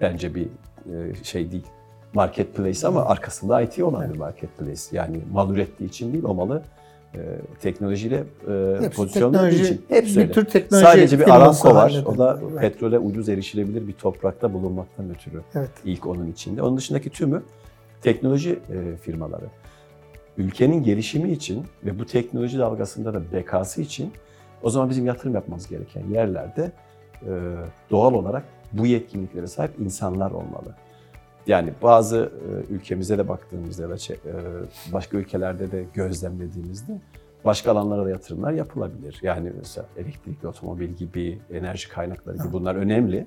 bence 0.00 0.34
bir 0.34 0.48
e, 0.92 1.14
şey 1.24 1.52
değil. 1.52 1.66
Marketplace 2.14 2.86
ama 2.86 3.04
arkasında 3.04 3.62
IT 3.62 3.82
olan 3.82 4.12
bir 4.12 4.18
marketplace. 4.18 4.82
Yani 4.92 5.20
mal 5.32 5.50
ürettiği 5.50 5.88
için 5.88 6.12
değil 6.12 6.24
o 6.24 6.34
malı 6.34 6.62
e, 7.14 7.18
teknolojiyle 7.60 8.16
e, 8.16 8.50
teknoloji- 8.50 9.62
için. 9.62 9.82
Hepsi 9.88 10.16
bir 10.16 10.20
öyle. 10.20 10.32
tür 10.32 10.44
teknoloji 10.44 10.86
Sadece 10.86 11.18
bir 11.18 11.34
Aramco 11.36 11.74
var. 11.74 12.02
O 12.06 12.18
da. 12.18 12.40
Evet. 12.52 12.60
petrole 12.60 12.98
ucuz 12.98 13.28
erişilebilir 13.28 13.88
bir 13.88 13.92
toprakta 13.92 14.52
bulunmaktan 14.52 15.10
ötürü 15.10 15.40
Evet. 15.54 15.70
ilk 15.84 16.06
onun 16.06 16.26
içinde. 16.32 16.62
Onun 16.62 16.76
dışındaki 16.76 17.10
tümü 17.10 17.42
teknoloji 18.02 18.50
e, 18.50 18.96
firmaları. 18.96 19.44
Ülkenin 20.38 20.82
gelişimi 20.82 21.30
için 21.32 21.64
ve 21.84 21.98
bu 21.98 22.06
teknoloji 22.06 22.58
dalgasında 22.58 23.14
da 23.14 23.32
bekası 23.32 23.82
için 23.82 24.12
o 24.62 24.70
zaman 24.70 24.90
bizim 24.90 25.06
yatırım 25.06 25.34
yapmamız 25.34 25.68
gereken 25.68 26.02
yerlerde 26.10 26.72
e, 27.22 27.30
doğal 27.90 28.14
olarak 28.14 28.44
bu 28.72 28.86
yetkinliklere 28.86 29.46
sahip 29.46 29.70
insanlar 29.80 30.30
olmalı. 30.30 30.74
Yani 31.50 31.72
bazı 31.82 32.32
e, 32.70 32.72
ülkemize 32.72 33.18
de 33.18 33.28
baktığımızda 33.28 33.82
ya 33.82 33.90
da 33.90 33.94
e, 33.94 34.32
başka 34.92 35.16
ülkelerde 35.18 35.72
de 35.72 35.84
gözlemlediğimizde 35.94 37.00
başka 37.44 37.70
alanlara 37.70 38.04
da 38.04 38.10
yatırımlar 38.10 38.52
yapılabilir. 38.52 39.18
Yani 39.22 39.52
mesela 39.58 39.86
elektrikli 39.96 40.46
otomobil 40.46 40.88
gibi, 40.88 41.38
enerji 41.52 41.88
kaynakları 41.88 42.36
gibi 42.36 42.52
bunlar 42.52 42.74
önemli. 42.74 43.26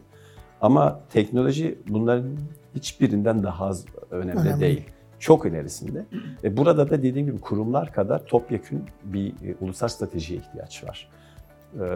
Ama 0.62 1.00
teknoloji 1.10 1.80
bunların 1.88 2.38
hiçbirinden 2.76 3.44
daha 3.44 3.66
az 3.66 3.86
önemli, 4.12 4.40
Önemli. 4.40 4.62
değil. 4.62 4.86
Çok 5.20 5.46
ilerisinde. 5.46 6.06
Ve 6.44 6.58
burada 6.58 6.90
da 6.90 7.04
dediğim 7.04 7.28
gibi 7.28 7.40
kurumlar 7.40 7.94
kadar 7.94 8.26
topyekün 8.26 8.84
bir 9.04 9.28
e, 9.28 9.56
ulusal 9.62 9.88
stratejiye 9.88 10.40
ihtiyaç 10.40 10.84
var. 10.84 11.10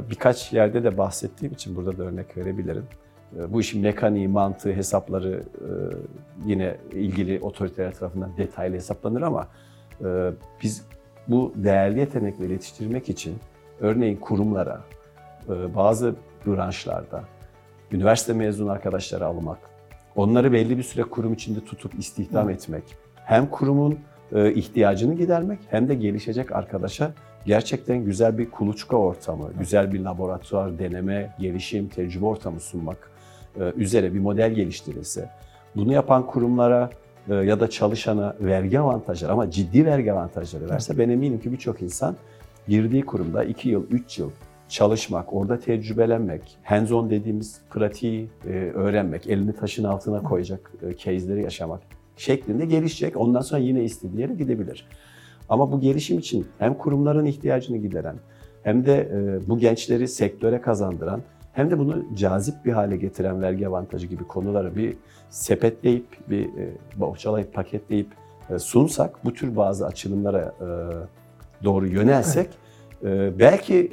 Birkaç 0.09 0.53
yerde 0.53 0.83
de 0.83 0.97
bahsettiğim 0.97 1.53
için 1.53 1.75
burada 1.75 1.97
da 1.97 2.03
örnek 2.03 2.37
verebilirim. 2.37 2.85
E, 3.35 3.53
bu 3.53 3.61
işin 3.61 3.81
mekaniği, 3.81 4.27
mantığı, 4.27 4.73
hesapları 4.73 5.43
e, 5.55 5.69
yine 6.45 6.75
ilgili 6.91 7.39
otoriteler 7.41 7.93
tarafından 7.93 8.37
detaylı 8.37 8.75
hesaplanır 8.75 9.21
ama 9.21 9.47
e, 10.05 10.31
biz 10.63 10.85
bu 11.27 11.53
değerli 11.55 11.99
yetenekleri 11.99 12.51
yetiştirmek 12.51 13.09
için 13.09 13.35
örneğin 13.79 14.17
kurumlara, 14.17 14.81
e, 15.49 15.75
bazı 15.75 16.15
branşlarda 16.45 17.23
üniversite 17.91 18.33
mezun 18.33 18.67
arkadaşları 18.67 19.25
almak, 19.25 19.59
onları 20.15 20.51
belli 20.51 20.77
bir 20.77 20.83
süre 20.83 21.03
kurum 21.03 21.33
içinde 21.33 21.59
tutup 21.59 21.99
istihdam 21.99 22.49
etmek, 22.49 22.83
hem 23.15 23.49
kurumun 23.49 23.99
ihtiyacını 24.55 25.13
gidermek 25.13 25.59
hem 25.69 25.89
de 25.89 25.95
gelişecek 25.95 26.51
arkadaşa 26.51 27.11
gerçekten 27.45 28.05
güzel 28.05 28.37
bir 28.37 28.51
kuluçka 28.51 28.97
ortamı, 28.97 29.53
güzel 29.59 29.93
bir 29.93 29.99
laboratuvar, 29.99 30.79
deneme, 30.79 31.35
gelişim, 31.39 31.87
tecrübe 31.87 32.25
ortamı 32.25 32.59
sunmak 32.59 33.11
üzere 33.75 34.13
bir 34.13 34.19
model 34.19 34.51
geliştirilse, 34.51 35.29
bunu 35.75 35.93
yapan 35.93 36.27
kurumlara 36.27 36.89
e, 37.29 37.35
ya 37.35 37.59
da 37.59 37.69
çalışana 37.69 38.35
vergi 38.39 38.79
avantajları 38.79 39.31
ama 39.31 39.51
ciddi 39.51 39.85
vergi 39.85 40.13
avantajları 40.13 40.69
verse 40.69 40.97
ben 40.97 41.09
eminim 41.09 41.39
ki 41.39 41.51
birçok 41.51 41.81
insan 41.81 42.15
girdiği 42.67 43.05
kurumda 43.05 43.43
2 43.43 43.69
yıl, 43.69 43.83
3 43.91 44.19
yıl 44.19 44.31
çalışmak, 44.69 45.33
orada 45.33 45.59
tecrübelenmek, 45.59 46.57
hands-on 46.63 47.09
dediğimiz 47.09 47.61
pratiği 47.69 48.29
e, 48.47 48.49
öğrenmek, 48.53 49.27
elini 49.27 49.53
taşın 49.53 49.83
altına 49.83 50.23
koyacak 50.23 50.71
e, 50.81 50.97
case'leri 50.97 51.43
yaşamak 51.43 51.81
şeklinde 52.17 52.65
gelişecek. 52.65 53.17
Ondan 53.17 53.41
sonra 53.41 53.61
yine 53.61 53.83
istediği 53.83 54.21
yere 54.21 54.33
gidebilir. 54.33 54.87
Ama 55.49 55.71
bu 55.71 55.79
gelişim 55.79 56.19
için 56.19 56.47
hem 56.59 56.73
kurumların 56.73 57.25
ihtiyacını 57.25 57.77
gideren, 57.77 58.15
hem 58.63 58.85
de 58.85 59.09
e, 59.13 59.49
bu 59.49 59.59
gençleri 59.59 60.07
sektöre 60.07 60.61
kazandıran, 60.61 61.21
hem 61.57 61.71
de 61.71 61.79
bunu 61.79 62.05
cazip 62.15 62.65
bir 62.65 62.71
hale 62.71 62.97
getiren 62.97 63.41
vergi 63.41 63.67
avantajı 63.67 64.07
gibi 64.07 64.23
konuları 64.23 64.75
bir 64.75 64.97
sepetleyip, 65.29 66.05
bir 66.29 66.43
e, 66.45 66.73
bohçalayıp, 66.95 67.53
paketleyip 67.53 68.07
e, 68.49 68.59
sunsak, 68.59 69.25
bu 69.25 69.33
tür 69.33 69.55
bazı 69.55 69.85
açılımlara 69.85 70.53
e, 70.61 70.67
doğru 71.63 71.87
yönelsek, 71.87 72.49
belki 73.39 73.91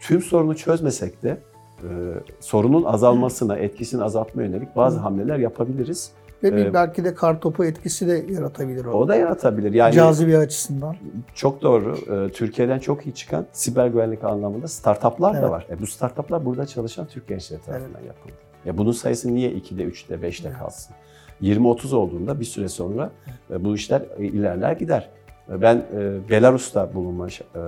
tüm 0.00 0.22
sorunu 0.22 0.56
çözmesek 0.56 1.22
de 1.22 1.38
sorunun 2.40 2.84
azalmasına, 2.84 3.56
etkisini 3.56 4.02
azaltmaya 4.02 4.48
yönelik 4.48 4.76
bazı 4.76 4.98
hamleler 4.98 5.38
yapabiliriz. 5.38 6.12
Ve 6.44 6.56
bir 6.56 6.66
Ee, 6.66 6.74
belki 6.74 7.04
de 7.04 7.14
kartopu 7.14 7.64
etkisi 7.64 8.08
de 8.08 8.24
yaratabilir 8.32 8.84
o. 8.84 8.90
O 8.92 9.08
da 9.08 9.16
yaratabilir. 9.16 9.72
Yani 9.72 9.94
Cazibe 9.94 10.38
açısından. 10.38 10.96
çok 11.34 11.62
doğru. 11.62 11.96
Ee, 12.10 12.32
Türkiye'den 12.32 12.78
çok 12.78 13.06
iyi 13.06 13.14
çıkan 13.14 13.46
siber 13.52 13.86
güvenlik 13.86 14.24
anlamında 14.24 14.68
startuplar 14.68 15.34
da 15.34 15.38
Evet. 15.38 15.50
var. 15.50 15.66
E, 15.70 15.80
bu 15.80 15.86
startuplar 15.86 16.44
burada 16.44 16.66
çalışan 16.66 17.06
Türk 17.06 17.28
gençleri 17.28 17.60
tarafından 17.62 18.00
yapıldı. 18.00 18.32
Ya 18.64 18.78
bunun 18.78 18.92
sayısı 18.92 19.34
niye 19.34 19.50
2'de, 19.52 19.84
3'te, 19.84 20.14
5'te 20.14 20.52
kalsın? 20.58 20.94
20-30 21.42 21.94
olduğunda 21.94 22.40
bir 22.40 22.44
süre 22.44 22.68
sonra 22.68 23.10
e, 23.50 23.64
bu 23.64 23.74
işler 23.74 24.02
e, 24.18 24.24
ilerler 24.24 24.72
gider. 24.72 25.08
E, 25.50 25.60
Ben 25.62 25.76
e, 25.76 26.28
Belarus'ta 26.30 26.94
bulunma 26.94 27.28
e, 27.28 27.60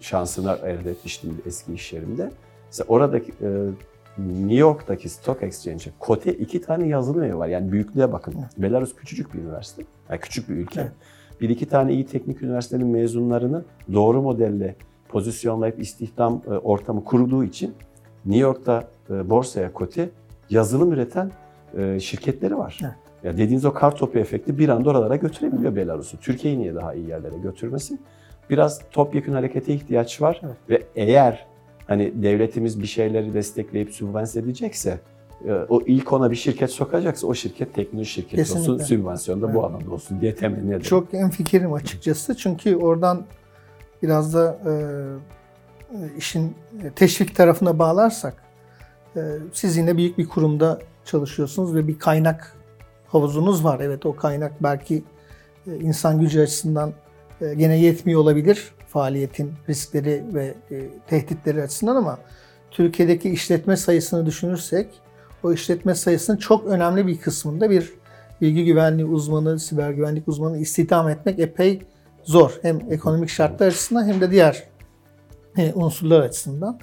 şansını 0.00 0.58
elde 0.64 0.90
etmiştim 0.90 1.38
eski 1.46 1.74
iş 1.74 1.92
yerimde. 1.92 2.30
Mesela 2.66 2.84
oradaki 2.88 3.32
e, 3.32 3.48
New 4.18 4.54
York'taki 4.54 5.08
Stock 5.08 5.42
Exchange'e 5.42 5.92
kote 5.98 6.32
iki 6.34 6.60
tane 6.60 6.88
yazılım 6.88 7.22
evi 7.22 7.38
var. 7.38 7.48
Yani 7.48 7.72
büyüklüğe 7.72 8.12
bakın. 8.12 8.34
Belarus 8.58 8.94
küçücük 8.96 9.34
bir 9.34 9.38
üniversite. 9.38 9.82
Yani 10.10 10.20
küçük 10.20 10.48
bir 10.48 10.54
ülke. 10.54 10.80
Evet. 10.80 10.92
Bir 11.40 11.48
iki 11.48 11.66
tane 11.66 11.92
iyi 11.92 12.06
teknik 12.06 12.42
üniversitenin 12.42 12.86
mezunlarını 12.86 13.64
doğru 13.92 14.22
modelle 14.22 14.74
pozisyonlayıp 15.08 15.80
istihdam 15.80 16.42
e, 16.46 16.50
ortamı 16.50 17.04
kurduğu 17.04 17.44
için 17.44 17.74
New 18.24 18.42
York'ta 18.42 18.84
e, 19.10 19.30
borsaya 19.30 19.72
kote 19.72 20.08
yazılım 20.50 20.92
üreten 20.92 21.30
e, 21.78 22.00
şirketleri 22.00 22.58
var. 22.58 22.78
Evet. 22.82 22.94
Ya 23.24 23.32
dediğiniz 23.32 23.64
o 23.64 23.72
kar 23.72 23.96
topu 23.96 24.18
efekti 24.18 24.58
bir 24.58 24.68
anda 24.68 24.90
oralara 24.90 25.16
götürebiliyor 25.16 25.76
Belarus'u. 25.76 26.16
Türkiye'yi 26.16 26.60
niye 26.60 26.74
daha 26.74 26.94
iyi 26.94 27.08
yerlere 27.08 27.38
götürmesin? 27.38 28.00
Biraz 28.50 28.80
topyekun 28.90 29.32
harekete 29.32 29.74
ihtiyaç 29.74 30.22
var 30.22 30.40
Evet. 30.44 30.56
ve 30.70 30.82
eğer 30.96 31.46
hani 31.86 32.22
devletimiz 32.22 32.82
bir 32.82 32.86
şeyleri 32.86 33.34
destekleyip 33.34 33.94
sübvanse 33.94 34.40
edecekse 34.40 35.00
e, 35.44 35.52
o 35.52 35.82
ilk 35.86 36.12
ona 36.12 36.30
bir 36.30 36.36
şirket 36.36 36.70
sokacaksa 36.70 37.26
o 37.26 37.34
şirket 37.34 37.74
teknoloji 37.74 38.10
şirketi 38.10 38.42
olsun, 38.42 38.54
Kesinlikle. 38.54 38.84
sübvansiyonda 38.84 39.54
bu 39.54 39.58
Evet. 39.60 39.70
alanda 39.70 39.90
olsun 39.90 40.20
diye 40.20 40.34
temenni 40.34 40.68
ederim. 40.68 40.80
Çok 40.82 41.14
en 41.14 41.30
fikrim 41.30 41.72
açıkçası. 41.72 42.36
Çünkü 42.36 42.76
oradan 42.76 43.24
biraz 44.02 44.34
da 44.34 44.58
e, 44.66 44.72
e, 45.96 46.16
işin 46.18 46.54
teşvik 46.96 47.36
tarafına 47.36 47.78
bağlarsak 47.78 48.34
e, 49.16 49.20
siz 49.52 49.76
yine 49.76 49.96
büyük 49.96 50.18
bir 50.18 50.28
kurumda 50.28 50.78
çalışıyorsunuz 51.04 51.74
ve 51.74 51.88
bir 51.88 51.98
kaynak 51.98 52.56
havuzunuz 53.06 53.64
var. 53.64 53.80
Evet 53.80 54.06
o 54.06 54.16
kaynak 54.16 54.62
belki 54.62 55.02
e, 55.66 55.76
insan 55.76 56.20
gücü 56.20 56.40
açısından 56.40 56.92
gene 57.40 57.78
yetmiyor 57.78 58.20
olabilir 58.20 58.74
faaliyetin 58.88 59.52
riskleri 59.68 60.24
ve 60.34 60.54
e, 60.70 60.88
tehditleri 61.06 61.62
açısından 61.62 61.96
ama 61.96 62.18
Türkiye'deki 62.70 63.30
işletme 63.30 63.76
sayısını 63.76 64.26
düşünürsek 64.26 64.88
o 65.42 65.52
işletme 65.52 65.94
sayısının 65.94 66.36
çok 66.36 66.66
önemli 66.66 67.06
bir 67.06 67.18
kısmında 67.20 67.70
bir 67.70 67.92
bilgi 68.40 68.64
güvenliği 68.64 69.06
uzmanı, 69.06 69.58
siber 69.58 69.90
güvenlik 69.90 70.28
uzmanı 70.28 70.58
istihdam 70.58 71.08
etmek 71.08 71.38
epey 71.38 71.82
zor. 72.24 72.58
Hem 72.62 72.80
ekonomik 72.90 73.28
şartlar 73.28 73.66
açısından 73.66 74.06
hem 74.06 74.20
de 74.20 74.30
diğer 74.30 74.64
e, 75.58 75.72
unsurlar 75.72 76.20
açısından. 76.20 76.78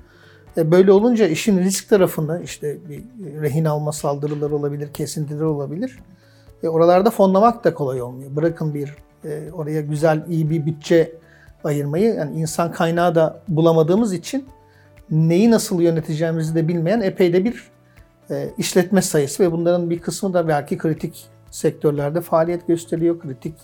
E, 0.58 0.72
Böyle 0.72 0.92
olunca 0.92 1.28
işin 1.28 1.60
risk 1.60 1.90
tarafında 1.90 2.40
işte 2.40 2.78
bir 2.90 3.04
rehin 3.42 3.66
alma 3.66 3.92
saldırıları 3.92 4.56
olabilir, 4.56 4.94
kesintiler 4.94 5.42
olabilir. 5.42 6.00
E, 6.64 6.68
oralarda 6.68 7.10
fonlamak 7.10 7.64
da 7.64 7.74
kolay 7.74 8.02
olmuyor. 8.02 8.36
Bırakın 8.36 8.74
bir 8.74 8.96
e, 9.26 9.52
oraya 9.52 9.82
güzel, 9.82 10.26
iyi 10.30 10.50
bir 10.50 10.66
bütçe 10.66 11.16
ayırmayı. 11.64 12.14
Yani 12.14 12.40
insan 12.40 12.72
kaynağı 12.72 13.16
da 13.16 13.40
bulamadığımız 13.48 14.14
için 14.14 14.46
neyi 15.12 15.52
nasıl 15.52 15.82
yöneteceğimizi 15.82 16.56
de 16.56 16.68
bilmeyen 16.68 17.02
epey 17.02 17.34
de 17.34 17.46
bir 17.46 17.64
e, 18.30 18.50
işletme 18.58 19.02
sayısı 19.02 19.44
ve 19.44 19.52
bunların 19.52 19.90
bir 19.90 20.00
kısmı 20.00 20.34
da 20.34 20.48
belki 20.48 20.78
kritik 20.78 21.26
sektörlerde 21.52 22.22
faaliyet 22.22 22.68
gösteriyor. 22.68 23.20
Kritik 23.20 23.56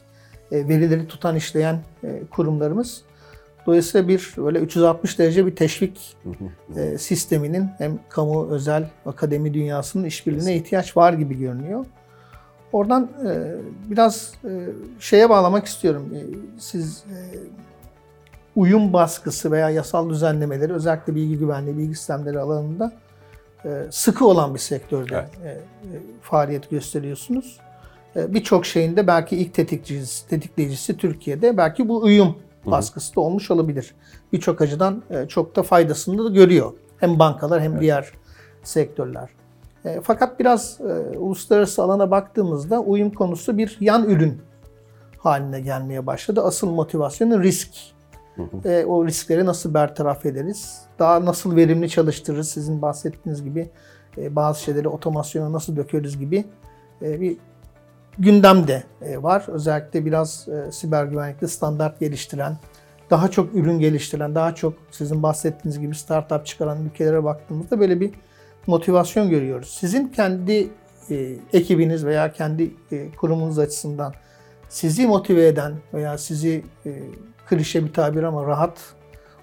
e, 0.51 0.67
verileri 0.67 1.07
tutan, 1.07 1.35
işleyen 1.35 1.79
e, 2.03 2.21
kurumlarımız. 2.31 3.01
Dolayısıyla 3.65 4.07
bir 4.07 4.33
böyle 4.37 4.59
360 4.59 5.19
derece 5.19 5.45
bir 5.45 5.55
teşvik 5.55 6.17
e, 6.75 6.97
sisteminin 6.97 7.69
hem 7.77 7.99
kamu, 8.09 8.49
özel, 8.49 8.89
akademi 9.05 9.53
dünyasının 9.53 10.03
işbirliğine 10.03 10.55
ihtiyaç 10.55 10.97
var 10.97 11.13
gibi 11.13 11.39
görünüyor. 11.39 11.85
Oradan 12.73 13.09
e, 13.25 13.55
biraz 13.91 14.33
e, 14.45 14.49
şeye 14.99 15.29
bağlamak 15.29 15.65
istiyorum. 15.65 16.13
E, 16.15 16.19
siz 16.59 17.03
e, 17.11 17.17
uyum 18.55 18.93
baskısı 18.93 19.51
veya 19.51 19.69
yasal 19.69 20.09
düzenlemeleri 20.09 20.73
özellikle 20.73 21.15
bilgi 21.15 21.37
güvenliği, 21.37 21.77
bilgi 21.77 21.95
sistemleri 21.95 22.39
alanında 22.39 22.91
e, 23.65 23.69
sıkı 23.91 24.27
olan 24.27 24.53
bir 24.53 24.59
sektörde 24.59 25.15
Evet. 25.15 25.29
e, 25.45 25.49
e, 25.49 25.99
faaliyet 26.21 26.69
gösteriyorsunuz. 26.69 27.59
Birçok 28.15 28.65
şeyin 28.65 28.95
de 28.95 29.07
belki 29.07 29.35
ilk 29.37 29.53
tetikleyicisi, 29.53 30.27
tetikleyicisi 30.27 30.97
Türkiye'de 30.97 31.57
belki 31.57 31.89
bu 31.89 32.01
uyum 32.01 32.35
baskısı 32.65 33.15
da 33.15 33.21
olmuş 33.21 33.51
olabilir. 33.51 33.95
Birçok 34.33 34.61
açıdan 34.61 35.03
çok 35.27 35.55
da 35.55 35.63
faydasını 35.63 36.25
da 36.25 36.29
görüyor. 36.29 36.73
Hem 36.97 37.19
bankalar 37.19 37.61
hem 37.61 37.79
diğer 37.79 38.11
sektörler. 38.63 39.29
E, 39.85 40.01
Fakat 40.03 40.39
biraz 40.39 40.81
e, 40.81 41.17
uluslararası 41.17 41.83
alana 41.83 42.11
baktığımızda 42.11 42.79
uyum 42.79 43.11
konusu 43.11 43.57
bir 43.57 43.77
yan 43.79 44.09
ürün 44.09 44.41
haline 45.17 45.61
gelmeye 45.61 46.05
başladı. 46.05 46.41
Asıl 46.43 46.69
motivasyonu 46.69 47.43
risk. 47.43 47.69
E, 48.65 48.85
o 48.85 49.07
riskleri 49.07 49.45
nasıl 49.45 49.73
bertaraf 49.73 50.25
ederiz? 50.25 50.81
Daha 50.99 51.25
nasıl 51.25 51.55
verimli 51.55 51.89
çalıştırırız? 51.89 52.49
Sizin 52.49 52.81
bahsettiğiniz 52.81 53.43
gibi 53.43 53.69
e, 54.17 54.35
bazı 54.35 54.61
şeyleri 54.61 54.87
otomasyona 54.87 55.53
nasıl 55.53 55.75
dökeriz 55.75 56.19
gibi 56.19 56.45
e, 57.01 57.21
bir 57.21 57.37
gündem 58.17 58.67
de 58.67 58.83
e, 59.01 59.23
var. 59.23 59.45
Özellikle 59.47 60.05
biraz 60.05 60.47
e, 60.47 60.71
siber 60.71 61.05
güvenlikte 61.05 61.47
standart 61.47 61.99
geliştiren, 61.99 62.57
daha 63.09 63.31
çok 63.31 63.55
ürün 63.55 63.79
geliştiren, 63.79 64.35
daha 64.35 64.55
çok 64.55 64.73
sizin 64.91 65.23
bahsettiğiniz 65.23 65.79
gibi 65.79 65.95
startup 65.95 66.45
çıkaran 66.45 66.85
ülkelere 66.85 67.23
baktığımızda 67.23 67.79
böyle 67.79 67.99
bir 67.99 68.11
motivasyon 68.67 69.29
görüyoruz. 69.29 69.69
Sizin 69.79 70.07
kendi 70.07 70.69
e, 71.09 71.35
ekibiniz 71.53 72.05
veya 72.05 72.31
kendi 72.31 72.71
e, 72.91 73.11
kurumunuz 73.11 73.59
açısından 73.59 74.13
sizi 74.69 75.07
motive 75.07 75.47
eden 75.47 75.73
veya 75.93 76.17
sizi 76.17 76.63
e, 76.85 76.89
klişe 77.49 77.85
bir 77.85 77.93
tabir 77.93 78.23
ama 78.23 78.45
rahat 78.45 78.79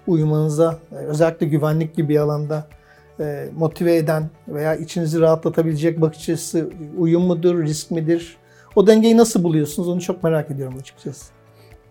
uyumanıza, 0.07 0.79
e, 0.91 0.95
özellikle 0.95 1.45
güvenlik 1.45 1.95
gibi 1.95 2.09
bir 2.09 2.17
alanda 2.17 2.67
e, 3.19 3.49
motive 3.57 3.95
eden 3.95 4.29
veya 4.47 4.75
içinizi 4.75 5.19
rahatlatabilecek 5.19 6.01
bakış 6.01 6.29
açısı 6.29 6.69
uyum 6.97 7.23
mudur, 7.23 7.63
risk 7.63 7.91
midir? 7.91 8.37
O 8.75 8.87
dengeyi 8.87 9.17
nasıl 9.17 9.43
buluyorsunuz? 9.43 9.89
Onu 9.89 10.01
çok 10.01 10.23
merak 10.23 10.51
ediyorum 10.51 10.77
açıkçası. 10.79 11.25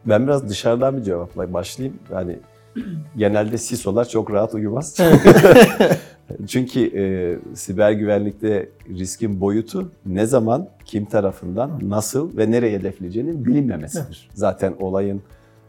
Ben 0.06 0.26
biraz 0.26 0.48
dışarıdan 0.48 0.96
bir 0.96 1.02
cevapla 1.02 1.52
başlayayım. 1.52 1.98
Yani 2.12 2.38
genelde 3.16 3.58
sisolar 3.58 4.08
çok 4.08 4.30
rahat 4.30 4.54
uyumaz. 4.54 4.96
Çünkü 6.46 6.80
e, 6.80 7.04
siber 7.56 7.92
güvenlikte 7.92 8.68
riskin 8.88 9.40
boyutu 9.40 9.90
ne 10.06 10.26
zaman, 10.26 10.68
kim 10.84 11.04
tarafından, 11.04 11.80
nasıl 11.82 12.36
ve 12.36 12.50
nereye 12.50 12.78
hedefleyeceğinin 12.78 13.44
bilinmemesidir. 13.44 14.28
Zaten 14.34 14.74
olayın 14.80 15.22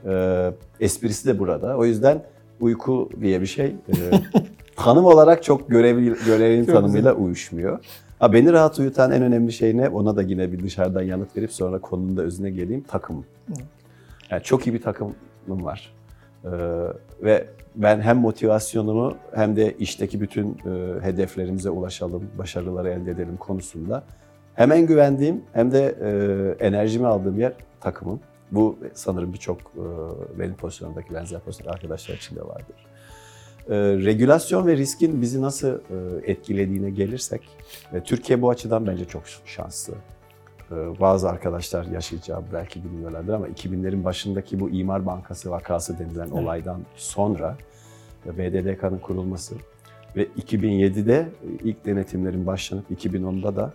e, 0.08 0.52
esprisi 0.80 1.28
de 1.28 1.40
burada. 1.40 1.78
O 1.78 1.86
yüzden 1.86 2.24
uyku 2.60 3.10
diye 3.22 3.42
bir 3.42 3.46
şey 3.46 3.66
e, 3.66 3.96
tanım 4.76 5.06
olarak 5.06 5.44
çok 5.44 5.70
görevi, 5.70 6.16
görevin 6.26 6.66
Çok 6.66 6.76
tanımıyla 6.76 7.14
uyuşmuyor. 7.14 7.80
Ha, 8.20 8.34
beni 8.34 8.54
rahat 8.54 8.80
uyutan 8.80 9.12
en 9.12 9.22
önemli 9.22 9.52
şey 9.52 9.78
ne? 9.78 9.90
Ona 9.90 10.16
da 10.16 10.22
yine 10.22 10.52
bir 10.52 10.64
dışarıdan 10.64 11.02
yanıt 11.02 11.38
verip 11.38 11.52
sonra 11.52 11.80
konunun 11.80 12.18
da 12.18 12.22
özüne 12.22 12.50
geleyim. 12.50 12.84
Takım. 12.88 13.26
Yani 14.30 14.44
çok 14.44 14.68
iyi 14.68 14.74
bir 14.74 14.82
takımım 14.82 15.16
var. 15.48 15.94
Ee, 16.46 16.50
ve 17.24 17.48
ben 17.76 18.02
hem 18.02 18.18
motivasyonumu 18.18 19.18
hem 19.36 19.56
de 19.56 19.76
işteki 19.80 20.22
bütün 20.22 20.48
e, 20.48 21.02
hedeflerimize 21.02 21.70
ulaşalım, 21.70 22.24
başarıları 22.38 22.90
elde 22.90 23.12
edelim 23.12 23.38
konusunda 23.38 24.04
hem 24.56 24.72
en 24.72 24.86
güvendiğim 24.86 25.42
hem 25.54 25.72
de 25.72 25.96
e, 26.02 26.66
enerjimi 26.66 27.08
aldığım 27.08 27.40
yer 27.40 27.54
takımım. 27.82 28.20
Bu 28.52 28.78
sanırım 28.94 29.34
birçok 29.34 29.60
e, 29.60 29.84
benim 30.40 30.56
pozisyonumdaki 30.56 31.14
benzer 31.14 31.40
pozisyon 31.40 31.74
arkadaşlar 31.74 32.16
için 32.16 32.36
de 32.36 32.42
vardır. 32.42 32.76
E, 33.70 33.76
regülasyon 34.06 34.68
ve 34.68 34.78
riskin 34.78 35.22
bizi 35.22 35.42
nasıl 35.42 35.68
e, 35.68 36.32
etkilediğine 36.32 36.90
gelirsek, 36.90 37.50
Türkiye 38.06 38.42
bu 38.42 38.50
açıdan 38.50 38.88
bence 38.88 39.06
çok 39.06 39.24
şanslı. 39.46 39.94
Bazı 41.00 41.30
arkadaşlar 41.30 41.86
yaşayacağı 41.86 42.44
belki 42.54 42.84
bilmiyorlardır 42.84 43.34
ama 43.34 43.48
2000'lerin 43.48 44.04
başındaki 44.04 44.60
bu 44.60 44.70
İmar 44.70 45.06
Bankası 45.06 45.52
vakası 45.52 46.00
denilen 46.00 46.30
olaydan 46.30 46.82
sonra 46.96 47.58
BDDK'nın 48.26 48.98
kurulması 48.98 49.56
ve 50.16 50.26
2007'de 50.26 51.30
ilk 51.64 51.86
denetimlerin 51.86 52.48
başlanıp 52.48 52.92
2010'da 52.92 53.56
da 53.56 53.74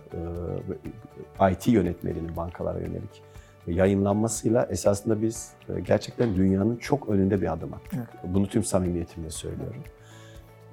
IT 1.51 1.67
yönetmeliğinin 1.67 2.35
bankalara 2.35 2.79
yönelik 2.79 3.23
yayınlanmasıyla 3.67 4.65
esasında 4.65 5.21
biz 5.21 5.51
e, 5.69 5.79
gerçekten 5.79 6.35
dünyanın 6.35 6.75
çok 6.77 7.09
önünde 7.09 7.41
bir 7.41 7.53
adım 7.53 7.73
attık. 7.73 7.93
Evet. 7.93 8.33
Bunu 8.33 8.47
tüm 8.47 8.63
samimiyetimle 8.63 9.29
söylüyorum. 9.29 9.83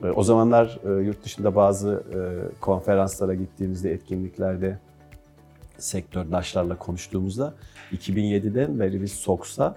E, 0.02 0.06
O 0.06 0.22
zamanlar 0.22 0.80
e, 0.84 1.02
yurt 1.04 1.24
dışında 1.24 1.56
bazı 1.56 2.04
konferanslara 2.60 3.34
gittiğimizde, 3.34 3.92
etkinliklerde 3.92 4.78
sektördaşlarla 5.78 6.78
konuştuğumuzda 6.78 7.54
2007'den 7.92 8.80
beri 8.80 9.02
biz 9.02 9.12
SOX'a 9.12 9.76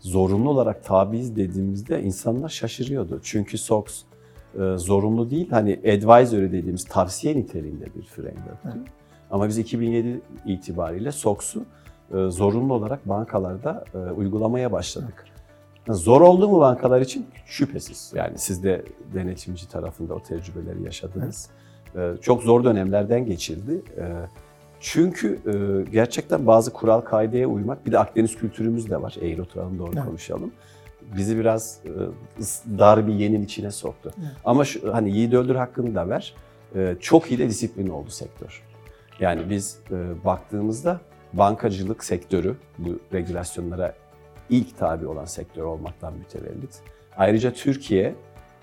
zorunlu 0.00 0.50
olarak 0.50 0.84
tabiiz 0.84 1.36
dediğimizde 1.36 2.02
insanlar 2.02 2.48
şaşırıyordu. 2.48 3.20
Çünkü 3.22 3.58
SOX 3.58 4.02
zorunlu 4.76 5.30
değil, 5.30 5.50
hani 5.50 5.72
advisory 5.80 6.52
dediğimiz 6.52 6.84
tavsiye 6.84 7.36
niteliğinde 7.36 7.84
bir 7.94 8.02
framework'tü. 8.02 8.68
Evet. 8.78 8.88
Ama 9.30 9.48
biz 9.48 9.58
2007 9.58 10.20
itibariyle 10.46 11.12
SOX'u 11.12 11.64
e, 12.14 12.30
zorunlu 12.30 12.74
olarak 12.74 13.08
bankalarda 13.08 13.84
e, 13.94 13.98
uygulamaya 13.98 14.72
başladık. 14.72 15.24
Zor 15.88 16.20
oldu 16.20 16.48
mu 16.48 16.60
bankalar 16.60 17.00
için? 17.00 17.26
Şüphesiz. 17.46 18.12
Yani 18.14 18.38
siz 18.38 18.64
de 18.64 18.84
denetimci 19.14 19.68
tarafında 19.68 20.14
o 20.14 20.22
tecrübeleri 20.22 20.82
yaşadınız. 20.82 21.48
E, 21.96 22.12
Çok 22.22 22.42
zor 22.42 22.64
dönemlerden 22.64 23.26
geçildi. 23.26 23.82
E, 23.98 24.04
Çünkü 24.80 25.38
e, 25.46 25.90
gerçekten 25.90 26.46
bazı 26.46 26.72
kural 26.72 27.00
kaideye 27.00 27.46
uymak, 27.46 27.86
bir 27.86 27.92
de 27.92 27.98
Akdeniz 27.98 28.36
kültürümüz 28.36 28.90
de 28.90 29.02
var. 29.02 29.16
Eğri 29.20 29.42
oturalım 29.42 29.78
doğru 29.78 29.90
Evet. 29.94 30.04
konuşalım. 30.04 30.52
Bizi 31.16 31.38
biraz 31.38 31.78
e, 31.84 31.90
dar 32.78 33.06
bir 33.06 33.12
yenin 33.14 33.42
içine 33.44 33.70
soktu. 33.70 34.10
Evet. 34.18 34.28
Ama 34.44 34.64
şu, 34.64 34.94
hani 34.94 35.10
yiğit 35.10 35.34
öldür 35.34 35.54
hakkını 35.54 35.94
da 35.94 36.08
ver. 36.08 36.34
E, 36.74 36.96
Çok 37.00 37.30
iyi 37.30 37.38
de 37.38 37.48
disiplin 37.48 37.88
oldu 37.88 38.10
sektör. 38.10 38.62
Yani 39.20 39.50
biz 39.50 39.78
e, 39.90 40.24
baktığımızda 40.24 41.00
bankacılık 41.36 42.04
sektörü 42.04 42.56
bu 42.78 42.98
regülasyonlara 43.12 43.94
ilk 44.50 44.78
tabi 44.78 45.06
olan 45.06 45.24
sektör 45.24 45.62
olmaktan 45.62 46.14
mütevellit. 46.14 46.80
Ayrıca 47.16 47.52
Türkiye 47.52 48.14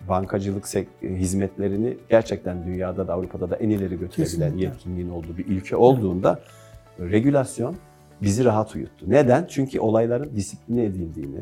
bankacılık 0.10 0.66
hizmetlerini 1.02 1.98
gerçekten 2.10 2.66
dünyada 2.66 3.08
da 3.08 3.14
Avrupa'da 3.14 3.50
da 3.50 3.56
en 3.56 3.70
ileri 3.70 4.00
götürebilen 4.00 4.26
Kesinlikle. 4.26 4.66
yetkinliğin 4.66 5.10
olduğu 5.10 5.38
bir 5.38 5.48
ülke 5.48 5.76
olduğunda 5.76 6.40
regülasyon 7.00 7.76
bizi 8.22 8.46
rahat 8.46 8.76
uyuttu. 8.76 9.06
Neden? 9.10 9.46
Çünkü 9.50 9.80
olayların 9.80 10.36
disipline 10.36 10.86
edildiğini, 10.86 11.40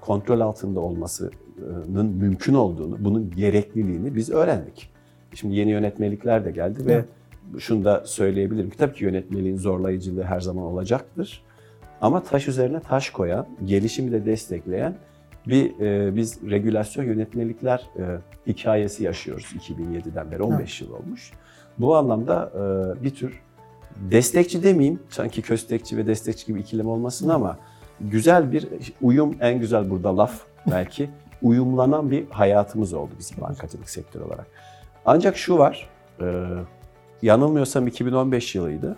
kontrol 0.00 0.40
altında 0.40 0.80
olmasının 0.80 2.06
mümkün 2.06 2.54
olduğunu, 2.54 3.04
bunun 3.04 3.30
gerekliliğini 3.30 4.14
biz 4.14 4.30
öğrendik. 4.30 4.90
Şimdi 5.34 5.56
yeni 5.56 5.70
yönetmelikler 5.70 6.44
de 6.44 6.50
geldi 6.50 6.86
ve 6.86 6.92
Evet. 6.92 7.04
Şunu 7.58 7.84
da 7.84 8.02
söyleyebilirim 8.04 8.70
ki 8.70 8.76
tabii 8.76 8.94
ki 8.94 9.04
yönetmeliğin 9.04 9.56
zorlayıcılığı 9.56 10.22
her 10.22 10.40
zaman 10.40 10.64
olacaktır. 10.64 11.42
Ama 12.00 12.22
taş 12.22 12.48
üzerine 12.48 12.80
taş 12.80 13.10
koyan, 13.10 13.46
gelişimi 13.64 14.12
de 14.12 14.26
destekleyen 14.26 14.94
bir 15.46 15.80
e, 15.80 16.16
biz 16.16 16.50
regülasyon 16.50 17.04
yönetmelikler 17.04 17.90
e, 17.98 18.02
hikayesi 18.46 19.04
yaşıyoruz 19.04 19.46
2007'den 19.58 20.30
beri 20.30 20.42
15 20.42 20.80
yıl 20.80 20.92
olmuş. 20.92 21.32
Bu 21.78 21.96
anlamda 21.96 22.52
e, 22.54 23.04
bir 23.04 23.10
tür 23.10 23.40
destekçi 23.96 24.62
demeyeyim, 24.62 25.00
sanki 25.08 25.42
köstekçi 25.42 25.96
ve 25.96 26.06
destekçi 26.06 26.46
gibi 26.46 26.60
ikilem 26.60 26.86
olmasın 26.86 27.28
ama 27.28 27.58
güzel 28.00 28.52
bir 28.52 28.68
uyum, 29.02 29.36
en 29.40 29.60
güzel 29.60 29.90
burada 29.90 30.16
laf 30.16 30.40
belki, 30.70 31.10
uyumlanan 31.42 32.10
bir 32.10 32.30
hayatımız 32.30 32.94
oldu 32.94 33.10
bizim 33.18 33.40
bankacılık 33.40 33.90
sektörü 33.90 34.24
olarak. 34.24 34.46
Ancak 35.04 35.36
şu 35.36 35.58
var, 35.58 35.88
e, 36.20 36.46
yanılmıyorsam 37.22 37.86
2015 37.86 38.54
yılıydı. 38.54 38.96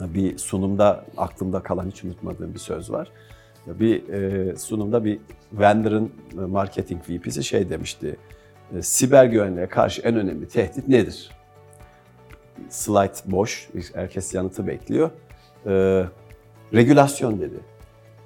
Bir 0.00 0.38
sunumda 0.38 1.04
aklımda 1.16 1.62
kalan 1.62 1.86
hiç 1.90 2.04
unutmadığım 2.04 2.54
bir 2.54 2.58
söz 2.58 2.90
var. 2.90 3.12
Bir 3.66 4.08
e, 4.08 4.56
sunumda 4.56 5.04
bir 5.04 5.18
vendor'ın 5.52 6.12
e, 6.32 6.40
marketing 6.40 7.02
VP'si 7.08 7.44
şey 7.44 7.70
demişti. 7.70 8.16
e, 8.76 8.82
Siber 8.82 9.24
güvenliğe 9.24 9.66
karşı 9.68 10.02
en 10.02 10.16
önemli 10.16 10.48
tehdit 10.48 10.88
nedir? 10.88 11.30
Slide 12.68 13.12
boş, 13.32 13.68
herkes 13.94 14.34
yanıtı 14.34 14.66
bekliyor. 14.66 15.10
E, 15.66 16.04
regülasyon 16.74 17.40
dedi. 17.40 17.56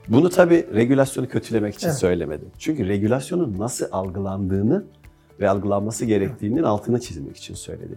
Bunu 0.08 0.30
tabii 0.30 0.66
regülasyonu 0.74 1.28
kötülemek 1.28 1.74
için 1.74 1.86
Evet. 1.86 1.98
söylemedi. 1.98 2.44
Çünkü 2.58 2.88
regülasyonun 2.88 3.58
nasıl 3.58 3.86
algılandığını 3.92 4.84
ve 5.40 5.50
algılanması 5.50 6.04
gerektiğinin 6.04 6.62
altını 6.62 7.00
çizmek 7.00 7.36
için 7.36 7.54
söyledi. 7.54 7.94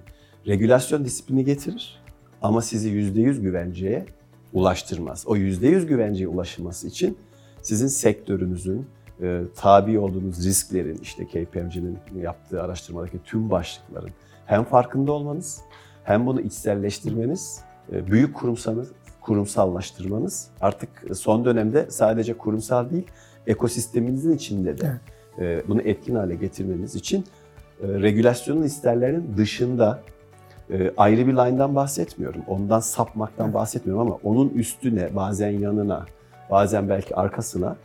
Regülasyon 0.48 1.06
disiplini 1.06 1.46
getirir 1.46 2.04
ama 2.42 2.62
sizi 2.62 2.90
%100 2.90 3.42
güvenceye 3.42 4.06
ulaştırmaz. 4.54 5.24
O 5.28 5.38
%100 5.38 5.86
güvenceye 5.86 6.28
ulaşılması 6.28 6.88
için 6.88 7.18
sizin 7.62 7.88
sektörünüzün 7.88 8.86
e, 9.22 9.42
tabi 9.56 10.00
olduğunuz 10.00 10.46
risklerin, 10.46 10.98
işte 11.02 11.26
KPMG'nin 11.26 11.98
yaptığı 12.22 12.62
araştırmadaki 12.62 13.18
tüm 13.24 13.52
başlıkların 13.52 14.10
hem 14.46 14.64
farkında 14.64 15.12
olmanız 15.12 15.62
hem 16.04 16.26
bunu 16.26 16.42
içselleştirmeniz, 16.42 17.60
e, 17.92 18.08
büyük 18.08 18.36
kurumsanız 18.36 18.92
kurumsallaştırmanız 19.22 20.48
artık 20.62 20.90
son 21.14 21.46
dönemde 21.46 21.86
sadece 21.90 22.38
kurumsal 22.38 22.90
değil 22.90 23.08
ekosisteminizin 23.48 24.36
içinde 24.36 24.78
de 24.78 25.00
e, 25.40 25.64
bunu 25.68 25.82
etkin 25.82 26.16
hale 26.16 26.36
getirmeniz 26.36 26.96
için 26.96 27.26
e, 27.82 27.88
regülasyonun 27.88 28.64
isterlerinin 28.64 29.38
dışında 29.38 30.04
e, 30.70 30.92
ayrı 30.98 31.28
bir 31.28 31.34
line'dan 31.34 31.76
bahsetmiyorum. 31.76 32.42
Ondan 32.48 32.80
sapmaktan 32.80 33.54
bahsetmiyorum 33.54 34.08
ama 34.08 34.20
onun 34.24 34.50
üstüne, 34.50 35.16
bazen 35.16 35.50
yanına, 35.50 36.06
bazen 36.52 36.90
belki 36.90 37.16
arkasına 37.16 37.76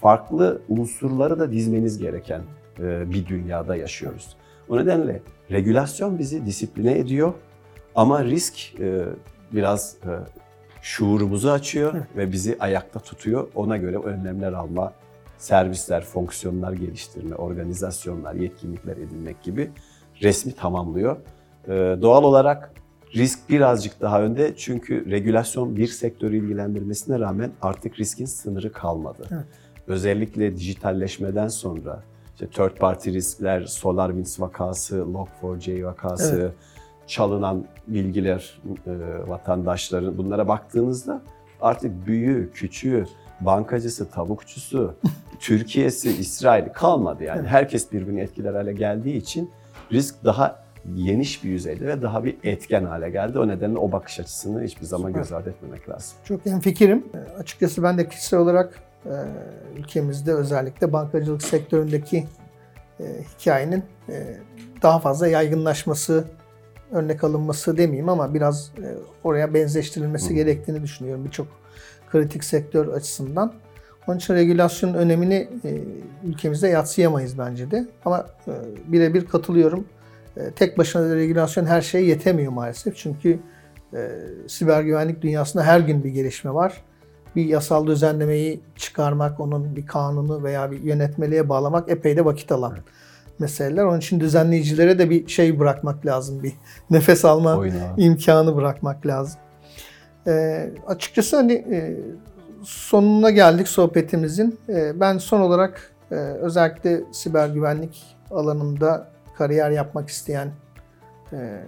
farklı 0.00 0.60
unsurları 0.68 1.38
da 1.38 1.52
dizmeniz 1.52 1.98
gereken 1.98 2.42
e, 2.78 3.10
bir 3.10 3.26
dünyada 3.26 3.76
yaşıyoruz. 3.76 4.36
O 4.68 4.78
nedenle 4.78 5.22
regülasyon 5.50 6.18
bizi 6.18 6.46
disipline 6.46 6.98
ediyor 6.98 7.32
ama 7.94 8.24
risk 8.24 8.80
e, 8.80 9.04
biraz 9.52 9.96
e, 10.04 10.10
şuurumuzu 10.82 11.50
açıyor 11.50 11.94
ve 12.16 12.32
bizi 12.32 12.56
ayakta 12.60 13.00
tutuyor. 13.00 13.48
Ona 13.54 13.76
göre 13.76 13.96
önlemler 13.96 14.52
alma, 14.52 14.92
servisler, 15.38 16.04
fonksiyonlar 16.04 16.72
geliştirme, 16.72 17.34
organizasyonlar, 17.34 18.34
yetkinlikler 18.34 18.96
edinmek 18.96 19.42
gibi 19.42 19.70
resmi 20.22 20.52
tamamlıyor. 20.52 21.16
Ee, 21.68 21.96
doğal 22.02 22.24
olarak 22.24 22.70
risk 23.14 23.50
birazcık 23.50 24.00
daha 24.00 24.22
önde 24.22 24.56
çünkü 24.56 25.10
regülasyon 25.10 25.76
bir 25.76 25.86
sektörü 25.86 26.36
ilgilendirmesine 26.36 27.20
rağmen 27.20 27.50
artık 27.62 27.98
riskin 27.98 28.24
sınırı 28.24 28.72
kalmadı. 28.72 29.28
Evet. 29.32 29.44
Özellikle 29.86 30.56
dijitalleşmeden 30.56 31.48
sonra 31.48 32.02
işte 32.34 32.46
third 32.46 32.76
party 32.76 33.10
riskler, 33.10 33.64
SolarWinds 33.64 34.40
vakası, 34.40 34.96
Log4j 34.96 35.84
vakası, 35.84 36.40
Evet. 36.40 36.52
çalınan 37.06 37.64
bilgiler 37.86 38.60
e, 38.86 38.90
vatandaşların 39.28 40.18
bunlara 40.18 40.48
baktığınızda 40.48 41.22
artık 41.60 42.06
büyüğü, 42.06 42.50
küçüğü, 42.52 43.06
bankacısı, 43.40 44.10
tavukçusu, 44.10 44.94
Türkiye'si, 45.40 46.10
İsrail 46.10 46.68
kalmadı 46.72 47.24
yani. 47.24 47.40
Evet. 47.40 47.50
Herkes 47.50 47.92
birbirini 47.92 48.20
etkiler 48.20 48.54
hale 48.54 48.72
geldiği 48.72 49.16
için 49.16 49.50
risk 49.92 50.24
daha 50.24 50.63
geniş 50.94 51.44
bir 51.44 51.48
yüzeyde 51.48 51.86
ve 51.86 52.02
daha 52.02 52.24
bir 52.24 52.36
etken 52.44 52.84
hale 52.84 53.10
geldi. 53.10 53.38
O 53.38 53.48
nedenle 53.48 53.78
o 53.78 53.92
bakış 53.92 54.20
açısını 54.20 54.62
hiçbir 54.62 54.86
zaman 54.86 55.12
göz 55.12 55.32
ardı 55.32 55.50
etmemek 55.50 55.88
lazım. 55.88 56.16
Çok 56.24 56.46
hemfikirim. 56.46 57.04
E, 57.14 57.38
Açıkçası 57.38 57.82
ben 57.82 57.98
de 57.98 58.08
kişisel 58.08 58.40
olarak 58.40 58.82
e, 59.06 59.12
ülkemizde 59.76 60.34
özellikle 60.34 60.92
bankacılık 60.92 61.42
sektöründeki 61.42 62.26
e, 63.00 63.04
hikayenin 63.38 63.84
daha 64.82 64.98
fazla 64.98 65.26
yaygınlaşması, 65.26 66.24
örnek 66.92 67.24
alınması 67.24 67.76
demeyeyim 67.76 68.08
ama 68.08 68.34
biraz 68.34 68.72
oraya 69.24 69.54
benzeştirilmesi 69.54 70.30
Hı. 70.30 70.34
gerektiğini 70.34 70.82
düşünüyorum 70.82 71.24
birçok 71.24 71.46
kritik 72.10 72.44
sektör 72.44 72.88
açısından. 72.88 73.52
Onun 74.06 74.16
için 74.16 74.34
regülasyonun 74.34 74.94
önemini 74.94 75.48
ülkemizde 76.24 76.68
yatsıyamayız 76.68 77.38
bence 77.38 77.70
de. 77.70 77.86
Ama 78.04 78.26
birebir 78.86 79.26
katılıyorum. 79.26 79.86
E, 80.36 80.50
tek 80.50 80.78
başına 80.78 81.10
da 81.10 81.16
regülasyon 81.16 81.66
her 81.66 81.80
şeye 81.80 82.04
yetemiyor 82.04 82.52
maalesef. 82.52 82.96
Çünkü 82.96 83.38
e, 83.94 84.10
siber 84.48 84.82
güvenlik 84.82 85.22
dünyasında 85.22 85.62
her 85.64 85.80
gün 85.80 86.04
bir 86.04 86.10
gelişme 86.10 86.54
var. 86.54 86.84
Bir 87.36 87.44
yasal 87.44 87.86
düzenlemeyi 87.86 88.60
çıkarmak, 88.76 89.40
onun 89.40 89.76
bir 89.76 89.86
kanunu 89.86 90.42
veya 90.42 90.70
bir 90.70 90.82
yönetmeliğe 90.82 91.48
bağlamak 91.48 91.90
epey 91.90 92.16
de 92.16 92.24
vakit 92.24 92.52
alan 92.52 92.74
meseleler. 93.38 93.84
Onun 93.84 93.98
için 93.98 94.20
düzenleyicilere 94.20 94.98
de 94.98 95.10
bir 95.10 95.28
şey 95.28 95.58
bırakmak 95.58 96.06
lazım, 96.06 96.42
bir 96.42 96.52
nefes 96.90 97.24
alma 97.24 97.56
Oyuna. 97.56 97.94
imkanı 97.96 98.56
bırakmak 98.56 99.06
lazım. 99.06 99.40
E, 100.26 100.66
açıkçası 100.86 101.36
hani 101.36 101.52
e, 101.52 101.96
sonuna 102.62 103.30
geldik 103.30 103.68
sohbetimizin. 103.68 104.58
E, 104.68 105.00
ben 105.00 105.18
son 105.18 105.40
olarak 105.40 105.90
e, 106.10 106.14
özellikle 106.14 107.00
siber 107.12 107.48
güvenlik 107.48 108.16
alanında 108.30 109.13
kariyer 109.38 109.70
yapmak 109.70 110.08
isteyen 110.08 110.48
e, 111.32 111.62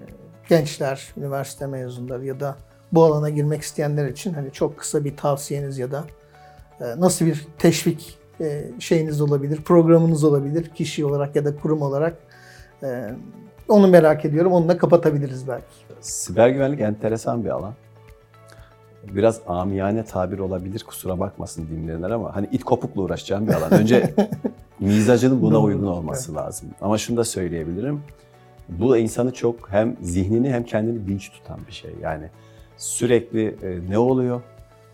gençler, 0.48 1.12
üniversite 1.16 1.66
mezunları 1.66 2.24
ya 2.24 2.40
da 2.40 2.56
bu 2.92 3.04
alana 3.04 3.30
girmek 3.30 3.62
isteyenler 3.62 4.08
için 4.08 4.34
hani 4.34 4.52
çok 4.52 4.78
kısa 4.78 5.04
bir 5.04 5.16
tavsiyeniz 5.16 5.78
ya 5.78 5.92
da 5.92 6.04
e, 6.80 6.84
nasıl 6.84 7.26
bir 7.26 7.46
teşvik 7.58 8.18
e, 8.40 8.64
şeyiniz 8.78 9.20
olabilir, 9.20 9.62
programınız 9.62 10.24
olabilir 10.24 10.70
kişi 10.70 11.04
olarak 11.04 11.36
ya 11.36 11.44
da 11.44 11.56
kurum 11.56 11.82
olarak 11.82 12.16
e, 12.82 13.10
onu 13.68 13.88
merak 13.88 14.24
ediyorum. 14.24 14.52
Onunla 14.52 14.78
kapatabiliriz 14.78 15.48
belki. 15.48 15.76
Siber 16.00 16.48
güvenlik 16.48 16.80
enteresan 16.80 17.44
bir 17.44 17.50
alan. 17.50 17.74
Biraz 19.04 19.40
amiyane 19.46 20.04
tabir 20.04 20.38
olabilir 20.38 20.84
kusura 20.86 21.20
bakmasın 21.20 21.68
dinleyenler 21.70 22.10
ama 22.10 22.36
hani 22.36 22.48
it 22.52 22.64
kopukla 22.64 23.02
uğraşacağım 23.02 23.48
bir 23.48 23.52
alan. 23.52 23.72
Önce 23.72 24.14
mizacının 24.80 25.42
buna 25.42 25.60
uygun 25.60 25.86
olması 25.86 26.34
lazım. 26.34 26.68
Ama 26.80 26.98
şunu 26.98 27.16
da 27.16 27.24
söyleyebilirim. 27.24 28.02
Bu 28.68 28.96
insanı 28.96 29.32
çok 29.32 29.72
hem 29.72 29.96
zihnini 30.02 30.52
hem 30.52 30.64
kendini 30.64 31.06
dinç 31.06 31.30
tutan 31.30 31.58
bir 31.66 31.72
şey. 31.72 31.90
Yani 32.02 32.30
sürekli 32.76 33.46
e, 33.46 33.90
ne 33.90 33.98
oluyor, 33.98 34.42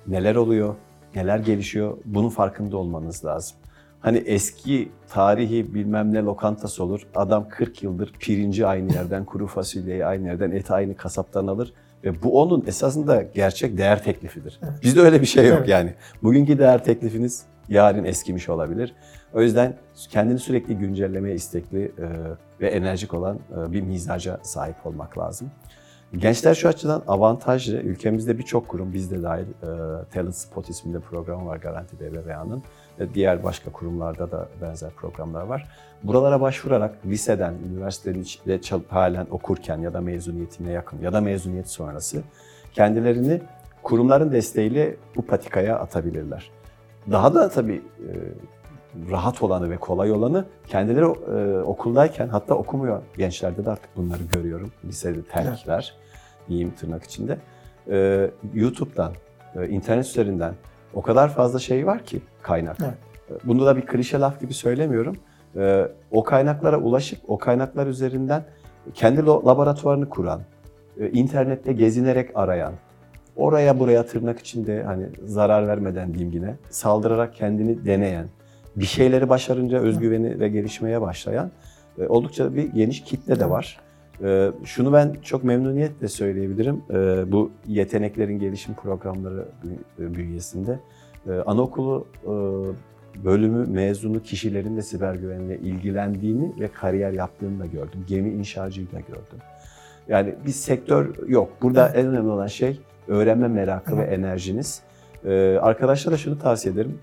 neler 0.06 0.34
oluyor, 0.34 0.74
neler 1.14 1.38
gelişiyor 1.38 1.96
bunun 2.04 2.28
farkında 2.28 2.76
olmanız 2.76 3.24
lazım. 3.24 3.56
Hani 4.00 4.18
eski 4.18 4.88
tarihi 5.08 5.74
bilmem 5.74 6.14
ne 6.14 6.22
lokantası 6.22 6.84
olur. 6.84 7.06
Adam 7.14 7.48
40 7.48 7.82
yıldır 7.82 8.12
pirinci 8.20 8.66
aynı 8.66 8.92
yerden, 8.92 9.24
kuru 9.24 9.46
fasulyeyi 9.46 10.06
aynı 10.06 10.26
yerden, 10.26 10.50
eti 10.50 10.72
aynı 10.72 10.96
kasaptan 10.96 11.46
alır. 11.46 11.72
Ve 12.04 12.22
bu 12.22 12.42
onun 12.42 12.64
esasında 12.66 13.22
gerçek 13.22 13.78
değer 13.78 14.04
teklifidir. 14.04 14.60
Bizde 14.82 15.00
öyle 15.00 15.20
bir 15.20 15.26
şey 15.26 15.46
yok 15.46 15.58
Evet. 15.58 15.68
yani. 15.68 15.94
Bugünkü 16.22 16.58
değer 16.58 16.84
teklifiniz 16.84 17.42
yarın 17.72 18.04
eskimiş 18.04 18.48
olabilir. 18.48 18.94
O 19.34 19.42
yüzden 19.42 19.74
kendini 20.10 20.38
sürekli 20.38 20.76
güncellemeye 20.76 21.34
istekli 21.34 21.84
e, 21.84 22.06
ve 22.60 22.68
enerjik 22.68 23.14
olan 23.14 23.38
e, 23.68 23.72
bir 23.72 23.82
mizaca 23.82 24.38
sahip 24.42 24.86
olmak 24.86 25.18
lazım. 25.18 25.50
Gençler 26.16 26.54
şu 26.54 26.68
açıdan 26.68 27.02
avantajlı. 27.08 27.76
Ülkemizde 27.76 28.38
birçok 28.38 28.68
kurum, 28.68 28.92
bizde 28.92 29.22
dahil 29.22 29.42
e, 29.42 29.68
Talent 30.10 30.34
Spot 30.34 30.68
isminde 30.68 31.00
programı 31.00 31.46
var 31.46 31.56
Garanti 31.56 32.00
BBVA'nın. 32.00 32.62
Ve 33.00 33.14
diğer 33.14 33.44
başka 33.44 33.72
kurumlarda 33.72 34.30
da 34.30 34.48
benzer 34.62 34.90
programlar 34.90 35.42
var. 35.42 35.68
Buralara 36.02 36.40
başvurarak 36.40 36.94
liseden, 37.06 37.54
çal- 38.62 38.80
halen 38.88 39.26
okurken 39.30 39.78
ya 39.78 39.92
da 39.94 40.00
mezuniyetine 40.00 40.72
yakın 40.72 41.00
ya 41.00 41.12
da 41.12 41.20
mezuniyet 41.20 41.68
sonrası 41.68 42.22
kendilerini 42.72 43.40
kurumların 43.82 44.32
desteğiyle 44.32 44.96
bu 45.16 45.22
patikaya 45.22 45.78
atabilirler. 45.78 46.50
Daha 47.10 47.34
da 47.34 47.48
tabii 47.48 47.82
e, 48.00 48.10
rahat 49.10 49.42
olanı 49.42 49.70
ve 49.70 49.76
kolay 49.76 50.12
olanı 50.12 50.44
kendileri 50.66 51.04
e, 51.04 51.62
okuldayken 51.62 52.28
hatta 52.28 52.54
okumuyor 52.54 53.02
gençlerde 53.16 53.64
de 53.64 53.70
artık 53.70 53.96
bunları 53.96 54.22
görüyorum. 54.32 54.72
Lisede 54.84 55.22
terkler 55.22 55.94
diyeyim 56.48 56.70
tırnak 56.70 57.04
içinde. 57.04 57.38
E, 57.90 58.30
YouTube'dan, 58.54 59.12
internet 59.68 60.06
üzerinden 60.06 60.54
o 60.94 61.02
kadar 61.02 61.28
fazla 61.28 61.58
şey 61.58 61.86
var 61.86 62.04
ki 62.04 62.22
kaynak. 62.42 62.76
Evet. 62.80 62.94
Bunu 63.44 63.66
da 63.66 63.76
bir 63.76 63.86
klişe 63.86 64.20
laf 64.20 64.40
gibi 64.40 64.54
söylemiyorum. 64.54 65.16
O 66.10 66.24
kaynaklara 66.24 66.78
ulaşıp 66.78 67.18
o 67.28 67.38
kaynaklar 67.38 67.86
üzerinden 67.86 68.44
kendi 68.94 69.26
laboratuvarını 69.26 70.08
kuran, 70.08 70.40
internette 71.12 71.72
gezinerek 71.72 72.30
arayan, 72.34 72.72
oraya 73.36 73.78
buraya 73.80 74.06
tırnak 74.06 74.38
içinde 74.38 74.82
hani 74.82 75.06
zarar 75.24 75.68
vermeden 75.68 76.14
diyeyim 76.14 76.32
yine 76.34 76.54
saldırarak 76.70 77.34
kendini 77.34 77.86
deneyen, 77.86 78.26
bir 78.76 78.84
şeyleri 78.84 79.28
başarınca 79.28 79.78
özgüveni 79.78 80.40
ve 80.40 80.48
gelişmeye 80.48 81.00
başlayan 81.00 81.50
e, 81.98 82.06
oldukça 82.06 82.54
bir 82.54 82.64
geniş 82.64 83.02
kitle 83.04 83.40
de 83.40 83.50
var. 83.50 83.80
E, 84.24 84.50
Şunu 84.64 84.92
ben 84.92 85.16
çok 85.22 85.44
memnuniyetle 85.44 86.08
söyleyebilirim. 86.08 86.82
E, 86.90 87.32
Bu 87.32 87.50
yeteneklerin 87.66 88.38
gelişim 88.38 88.74
programları 88.74 89.44
bü- 89.98 90.14
bünyesinde 90.16 90.78
e, 91.28 91.32
anaokulu 91.32 92.06
e, 92.24 92.30
bölümü 93.24 93.66
mezunu 93.66 94.22
kişilerin 94.22 94.76
de 94.76 94.82
siber 94.82 95.14
güvenliğe 95.14 95.58
ilgilendiğini 95.58 96.52
ve 96.60 96.68
kariyer 96.68 97.12
yaptığını 97.12 97.60
da 97.60 97.66
gördüm. 97.66 98.04
Gemi 98.08 98.30
inşacıyı 98.30 98.86
da 98.92 99.00
gördüm. 99.00 99.38
Yani 100.08 100.34
bir 100.46 100.50
sektör 100.50 101.28
yok. 101.28 101.48
Burada 101.62 101.88
en 101.88 102.06
önemli 102.06 102.28
olan 102.30 102.46
şey 102.46 102.80
öğrenme 103.08 103.48
merakı 103.48 103.98
ve 103.98 104.02
enerjiniz. 104.02 104.82
Ee, 105.24 105.58
arkadaşlara 105.60 106.16
şunu 106.16 106.38
tavsiye 106.38 106.74
ederim. 106.74 106.98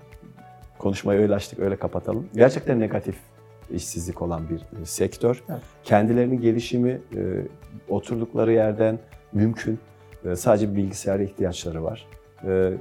Konuşmayı 0.78 1.20
öyle 1.20 1.34
açtık, 1.34 1.58
öyle 1.58 1.76
kapatalım. 1.76 2.28
Gerçekten 2.34 2.80
negatif 2.80 3.16
işsizlik 3.70 4.22
olan 4.22 4.48
bir 4.50 4.80
e, 4.82 4.84
sektör. 4.84 5.44
Evet. 5.48 5.60
Kendilerinin 5.84 6.40
gelişimi 6.40 6.90
e, 6.90 7.46
oturdukları 7.88 8.52
yerden 8.52 8.98
mümkün. 9.32 9.78
E, 10.24 10.36
sadece 10.36 10.76
bilgisayara 10.76 11.22
ihtiyaçları 11.22 11.84
var. 11.84 12.06
E, 12.46 12.72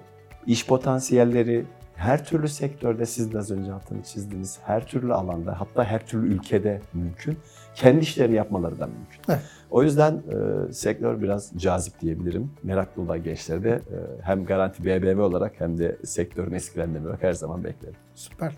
iş 0.48 0.68
potansiyelleri 0.68 1.66
her 1.96 2.26
türlü 2.26 2.48
sektörde 2.48 3.06
siz 3.06 3.34
de 3.34 3.38
az 3.38 3.52
önce 3.52 3.74
altını 3.74 4.04
çizdiğiniz 4.04 4.60
her 4.66 4.88
türlü 4.88 5.14
alanda 5.14 5.60
hatta 5.60 5.84
her 5.84 6.08
türlü 6.08 6.34
ülkede 6.34 6.82
mümkün. 6.94 7.38
Kendi 7.80 8.00
işlerini 8.04 8.36
yapmaları 8.36 8.80
da 8.80 8.86
mümkün. 8.88 9.22
Evet. 9.30 9.40
O 9.72 9.84
yüzden 9.84 10.14
e, 10.14 10.74
sektör 10.74 11.22
biraz 11.22 11.52
cazip 11.58 12.00
diyebilirim. 12.02 12.52
Meraklı 12.64 13.02
olan 13.02 13.24
gençleri 13.24 13.64
de 13.64 13.70
e, 13.70 13.98
hem 14.22 14.46
Garanti 14.46 14.86
BBV 14.86 15.20
olarak 15.22 15.54
hem 15.58 15.78
de 15.78 15.98
sektörün 16.04 16.52
eskilerine 16.54 17.00
olarak 17.02 17.24
her 17.24 17.34
zaman 17.34 17.64
beklerim. 17.64 17.96
Süper. 18.16 18.54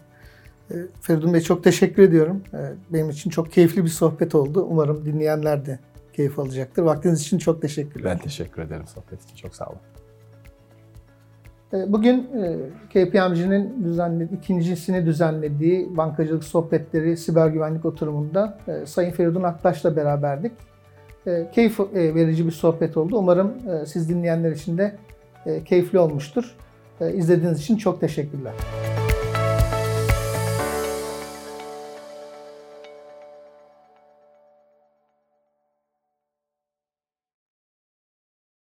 E, 0.72 0.76
Feridun 1.02 1.34
Bey 1.34 1.42
çok 1.42 1.64
teşekkür 1.64 2.04
ediyorum. 2.04 2.44
E, 2.54 2.58
Benim 2.94 3.10
için 3.10 3.30
çok 3.30 3.52
keyifli 3.52 3.84
bir 3.84 3.90
sohbet 3.90 4.36
oldu. 4.36 4.68
Umarım 4.70 5.06
dinleyenler 5.06 5.66
de 5.66 5.80
keyif 6.14 6.40
alacaktır. 6.40 6.84
Vaktiniz 6.84 7.22
için 7.22 7.38
çok 7.38 7.62
teşekkürler. 7.62 8.12
Ben 8.12 8.18
teşekkür 8.18 8.62
ederim 8.62 8.88
sohbet 8.88 9.24
için. 9.24 9.36
Çok 9.36 9.56
sağ 9.56 9.66
olun. 9.66 9.80
E, 11.74 11.92
Bugün 11.94 12.18
e, 12.18 12.58
KPMG'nin 12.90 13.84
düzenlediği, 13.84 14.40
ikincisini 14.40 15.06
düzenlediği 15.06 15.98
bankacılık 15.98 16.44
sohbetleri 16.44 17.18
siber 17.18 17.48
güvenlik 17.48 17.86
oturumunda 17.86 18.58
e, 18.68 18.86
Sayın 18.86 19.12
Feridun 19.12 19.44
Aktaş'la 19.44 19.96
beraberdik. 19.96 20.52
Keyif 21.52 21.80
verici 21.94 22.46
bir 22.46 22.52
sohbet 22.52 22.98
oldu. 22.98 23.18
Umarım 23.18 23.54
siz 23.86 24.10
dinleyenler 24.10 24.52
için 24.52 24.78
de 24.78 24.96
keyifli 25.66 26.00
olmuştur. 26.00 26.56
İzlediğiniz 27.14 27.60
için 27.60 27.78
çok 27.78 28.02
teşekkürler. 28.02 28.54